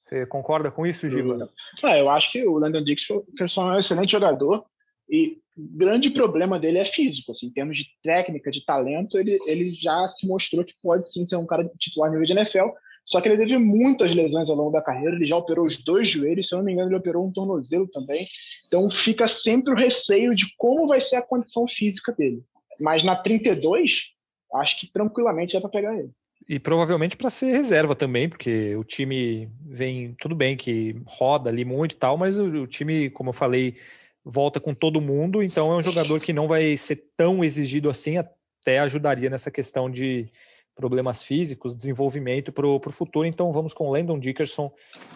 [0.01, 1.47] Você concorda com isso, Giba?
[1.83, 4.65] Ah, eu acho que o Landon Dickerson é um excelente jogador
[5.07, 7.31] e o grande problema dele é físico.
[7.31, 11.27] Assim, em termos de técnica, de talento, ele, ele já se mostrou que pode sim
[11.27, 12.69] ser um cara titular nível de NFL.
[13.05, 16.07] Só que ele teve muitas lesões ao longo da carreira, ele já operou os dois
[16.07, 18.25] joelhos, se eu não me engano, ele operou um tornozelo também.
[18.67, 22.41] Então fica sempre o receio de como vai ser a condição física dele.
[22.79, 24.11] Mas na 32,
[24.55, 26.11] acho que tranquilamente é para pegar ele.
[26.47, 31.63] E provavelmente para ser reserva também, porque o time vem, tudo bem que roda ali
[31.63, 33.75] muito e tal, mas o, o time, como eu falei,
[34.23, 38.17] volta com todo mundo, então é um jogador que não vai ser tão exigido assim,
[38.17, 40.29] até ajudaria nessa questão de
[40.75, 43.27] problemas físicos, desenvolvimento para o futuro.
[43.27, 44.71] Então vamos com Landon Dickerson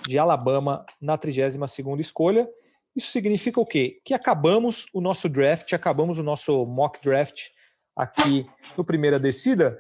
[0.08, 2.48] de Alabama na 32ª escolha.
[2.96, 4.00] Isso significa o quê?
[4.04, 7.50] Que acabamos o nosso draft, acabamos o nosso mock draft
[7.96, 8.48] aqui
[8.78, 9.78] no Primeira Descida.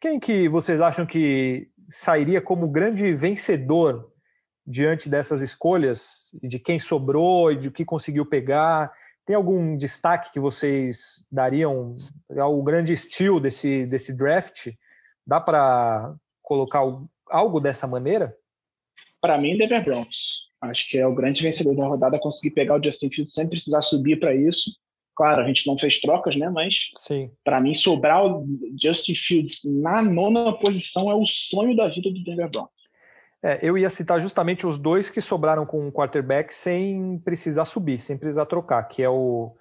[0.00, 4.10] Quem que vocês acham que sairia como grande vencedor
[4.66, 8.92] diante dessas escolhas, de quem sobrou e de que conseguiu pegar?
[9.26, 11.94] Tem algum destaque que vocês dariam
[12.38, 14.68] ao grande estilo desse, desse draft?
[15.26, 16.82] Dá para colocar
[17.30, 18.36] algo dessa maneira?
[19.20, 20.50] Para mim, Denver Broncos.
[20.60, 23.82] Acho que é o grande vencedor da rodada conseguir pegar o Justin Fields sem precisar
[23.82, 24.70] subir para isso.
[25.16, 26.48] Claro, a gente não fez trocas, né?
[26.48, 26.90] Mas
[27.44, 28.46] para mim sobrar o
[28.82, 32.74] Justin Fields na nona posição é o sonho da vida do Denver Broncos.
[33.42, 37.98] É, eu ia citar justamente os dois que sobraram com um quarterback sem precisar subir,
[37.98, 39.54] sem precisar trocar, que é o,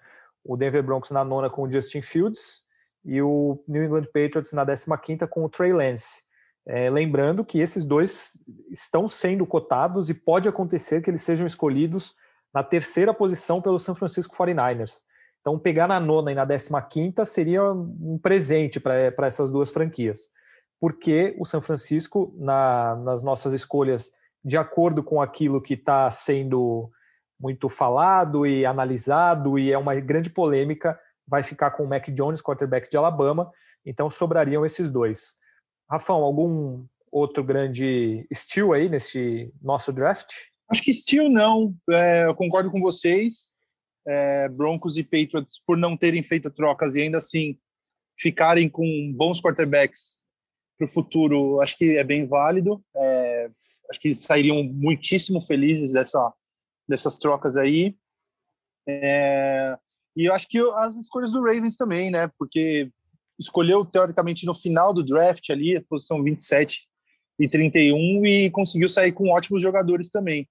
[0.44, 2.63] o Denver Broncos na nona com o Justin Fields
[3.06, 6.24] e o New England Patriots na 15ª com o Trey Lance.
[6.66, 8.34] É, lembrando que esses dois
[8.72, 12.16] estão sendo cotados e pode acontecer que eles sejam escolhidos
[12.54, 15.02] na terceira posição pelo San Francisco 49ers.
[15.42, 20.30] Então, pegar na nona e na 15ª seria um presente para essas duas franquias.
[20.80, 24.12] Porque o San Francisco, na, nas nossas escolhas,
[24.44, 26.90] de acordo com aquilo que está sendo
[27.40, 30.98] muito falado e analisado, e é uma grande polêmica,
[31.28, 33.52] vai ficar com o Mac Jones, quarterback de Alabama,
[33.86, 35.38] então sobrariam esses dois.
[35.90, 40.32] Rafão, algum outro grande steal aí nesse nosso draft?
[40.70, 43.54] Acho que steal não, é, eu concordo com vocês.
[44.06, 47.58] É, Broncos e Patriots, por não terem feito trocas e ainda assim
[48.20, 50.26] ficarem com bons quarterbacks
[50.78, 52.84] para o futuro, acho que é bem válido.
[52.96, 53.50] É,
[53.90, 56.34] acho que sairiam muitíssimo felizes dessa,
[56.88, 57.96] dessas trocas aí.
[58.88, 59.78] É,
[60.16, 62.30] e eu acho que as escolhas do Ravens também, né?
[62.38, 62.90] Porque
[63.40, 66.88] escolheu, teoricamente, no final do draft ali, a posição 27
[67.40, 70.48] e 31, e conseguiu sair com ótimos jogadores também.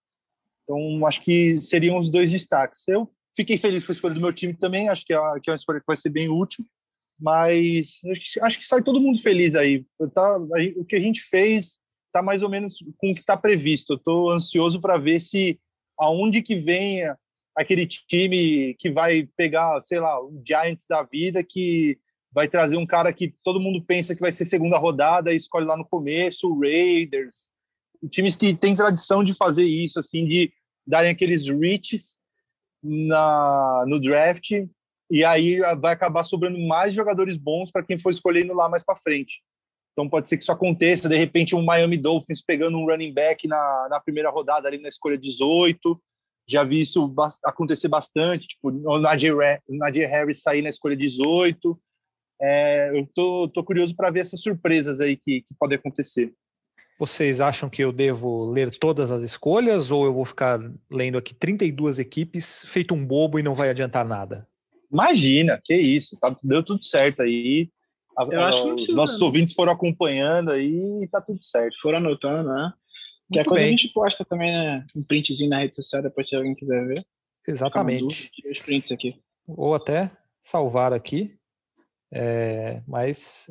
[0.65, 2.87] Então, acho que seriam os dois destaques.
[2.89, 5.53] Eu fiquei feliz com a escolha do meu time também, acho que é, que é
[5.53, 6.67] uma escolha que vai ser bem útil,
[7.19, 8.01] mas
[8.43, 9.87] acho que sai todo mundo feliz aí.
[10.13, 10.39] Tá,
[10.77, 13.93] o que a gente fez está mais ou menos com o que está previsto.
[13.93, 15.59] Eu estou ansioso para ver se
[15.99, 17.03] aonde que vem
[17.57, 21.99] aquele time que vai pegar, sei lá, o Giants da vida, que
[22.33, 25.67] vai trazer um cara que todo mundo pensa que vai ser segunda rodada e escolhe
[25.67, 27.51] lá no começo, o Raiders,
[28.11, 30.53] times que têm tradição de fazer isso, assim, de
[30.87, 32.17] darem aqueles reaches
[32.83, 34.51] na, no draft
[35.11, 38.97] e aí vai acabar sobrando mais jogadores bons para quem for escolhendo lá mais para
[38.97, 39.43] frente.
[39.93, 43.47] Então pode ser que isso aconteça, de repente um Miami Dolphins pegando um running back
[43.47, 46.01] na, na primeira rodada ali na escolha 18,
[46.49, 47.13] já vi isso
[47.45, 49.35] acontecer bastante, tipo, o Nadir,
[49.69, 51.79] Nadir Harris sair na escolha 18.
[52.41, 56.33] É, eu tô, tô curioso para ver essas surpresas aí que, que podem acontecer.
[56.99, 61.35] Vocês acham que eu devo ler todas as escolhas ou eu vou ficar lendo aqui
[61.35, 64.47] 32 equipes, feito um bobo e não vai adiantar nada?
[64.93, 67.71] Imagina, que isso, tá, deu tudo certo aí.
[68.17, 71.75] A, a, os nossos ouvintes foram acompanhando aí e tá tudo certo.
[71.81, 72.73] Foram anotando, né?
[73.33, 73.75] Que a coisa bem.
[73.75, 74.85] a gente posta também, né?
[74.95, 77.05] Um printzinho na rede social depois se alguém quiser ver.
[77.47, 78.31] Exatamente.
[78.51, 79.17] Os prints aqui.
[79.47, 80.11] Ou até
[80.41, 81.37] salvar aqui.
[82.13, 83.47] É, mas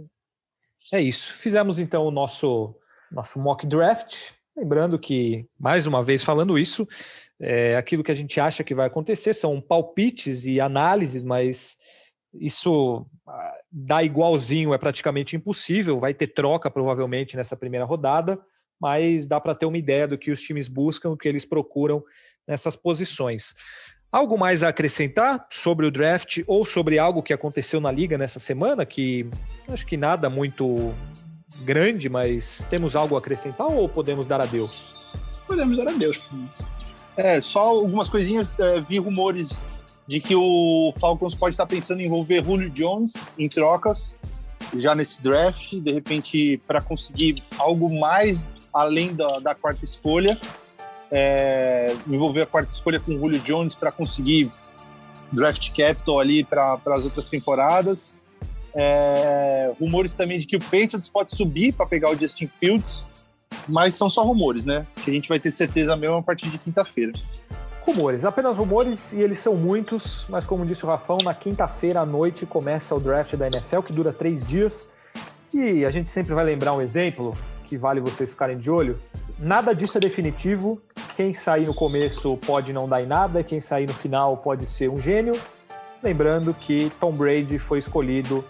[0.94, 1.34] é isso.
[1.34, 2.76] Fizemos então o nosso,
[3.12, 4.32] nosso mock draft.
[4.56, 6.88] Lembrando que, mais uma vez falando isso,
[7.40, 11.78] é, aquilo que a gente acha que vai acontecer são palpites e análises, mas
[12.34, 15.98] isso ah, dá igualzinho é praticamente impossível.
[15.98, 18.40] Vai ter troca provavelmente nessa primeira rodada,
[18.82, 22.04] mas dá para ter uma ideia do que os times buscam, o que eles procuram
[22.48, 23.54] nessas posições.
[24.12, 28.40] Algo mais a acrescentar sobre o draft ou sobre algo que aconteceu na liga nessa
[28.40, 28.86] semana?
[28.86, 29.30] Que
[29.70, 30.94] acho que nada muito
[31.64, 34.94] grande, mas temos algo a acrescentar ou podemos dar adeus?
[35.48, 36.20] Podemos dar adeus.
[37.16, 38.60] É, só algumas coisinhas.
[38.60, 39.66] É, vi rumores
[40.08, 44.18] de que o Falcons pode estar pensando em envolver Julio Jones em trocas
[44.78, 50.40] já nesse draft, de repente para conseguir algo mais além da, da quarta escolha
[51.12, 54.50] é, envolver a quarta escolha com o Julio Jones para conseguir
[55.32, 58.14] draft capital ali para as outras temporadas.
[58.74, 63.06] É, rumores também de que o Patriots pode subir para pegar o Justin Fields,
[63.68, 64.88] mas são só rumores, né?
[65.04, 67.12] Que a gente vai ter certeza mesmo a partir de quinta-feira.
[67.82, 72.06] Rumores, apenas rumores, e eles são muitos, mas como disse o Rafão, na quinta-feira à
[72.06, 74.92] noite começa o draft da NFL, que dura três dias.
[75.54, 77.36] E a gente sempre vai lembrar um exemplo
[77.72, 79.00] que vale vocês ficarem de olho.
[79.40, 80.82] Nada disso é definitivo.
[81.16, 84.90] Quem sair no começo pode não dar em nada, quem sair no final pode ser
[84.90, 85.34] um gênio.
[86.04, 88.44] Lembrando que Tom Brady foi escolhido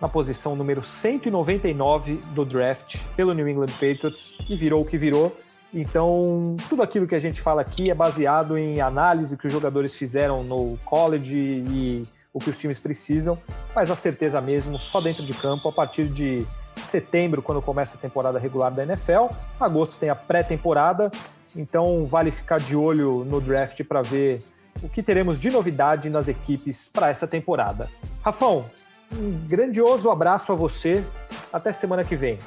[0.00, 5.36] na posição número 199 do draft pelo New England Patriots e virou o que virou.
[5.74, 9.92] Então, tudo aquilo que a gente fala aqui é baseado em análise que os jogadores
[9.92, 12.02] fizeram no college e
[12.32, 13.36] o que os times precisam,
[13.74, 16.46] mas a certeza mesmo só dentro de campo a partir de
[16.86, 19.26] setembro, quando começa a temporada regular da NFL.
[19.60, 21.10] Agosto tem a pré-temporada,
[21.54, 24.42] então vale ficar de olho no draft para ver
[24.82, 27.88] o que teremos de novidade nas equipes para essa temporada.
[28.22, 28.64] Rafão,
[29.12, 31.04] um grandioso abraço a você.
[31.52, 32.38] Até semana que vem.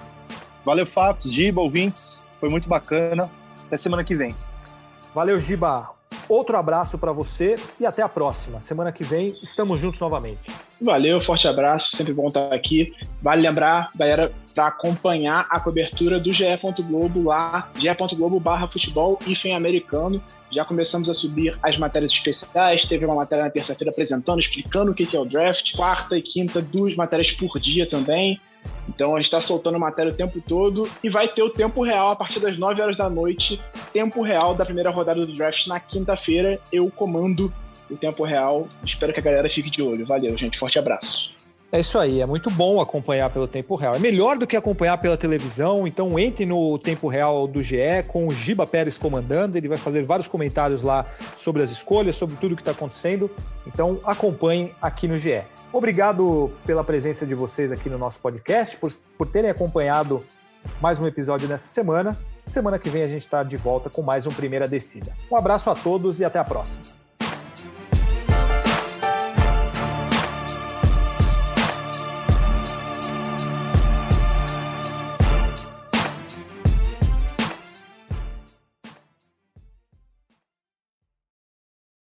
[0.63, 2.21] Valeu, Fafs, Giba, ouvintes.
[2.35, 3.29] Foi muito bacana.
[3.65, 4.35] Até semana que vem.
[5.13, 6.00] Valeu, Giba.
[6.31, 8.61] Outro abraço para você e até a próxima.
[8.61, 10.39] Semana que vem estamos juntos novamente.
[10.79, 12.93] Valeu, forte abraço, sempre bom estar aqui.
[13.21, 16.45] Vale lembrar, galera, para acompanhar a cobertura do GE.
[16.87, 20.23] Globo lá, ge.globo barra futebol e americano.
[20.49, 22.85] Já começamos a subir as matérias especiais.
[22.85, 25.75] Teve uma matéria na terça-feira apresentando, explicando o que é o draft.
[25.75, 28.39] Quarta e quinta, duas matérias por dia também.
[28.87, 32.09] Então a gente está soltando matéria o tempo todo e vai ter o tempo real
[32.09, 33.61] a partir das 9 horas da noite,
[33.93, 36.59] tempo real da primeira rodada do draft na quinta-feira.
[36.71, 37.53] Eu comando
[37.89, 38.67] o tempo real.
[38.83, 40.05] Espero que a galera fique de olho.
[40.05, 40.57] Valeu, gente.
[40.57, 41.31] Forte abraço.
[41.73, 43.95] É isso aí, é muito bom acompanhar pelo tempo real.
[43.95, 48.27] É melhor do que acompanhar pela televisão, então entre no tempo real do GE com
[48.27, 52.57] o Giba Pérez comandando, ele vai fazer vários comentários lá sobre as escolhas, sobre tudo
[52.57, 53.31] que está acontecendo.
[53.65, 55.43] Então acompanhem aqui no GE.
[55.73, 60.23] Obrigado pela presença de vocês aqui no nosso podcast, por, por terem acompanhado
[60.81, 62.17] mais um episódio nessa semana.
[62.45, 65.13] Semana que vem a gente está de volta com mais um Primeira Descida.
[65.31, 67.00] Um abraço a todos e até a próxima.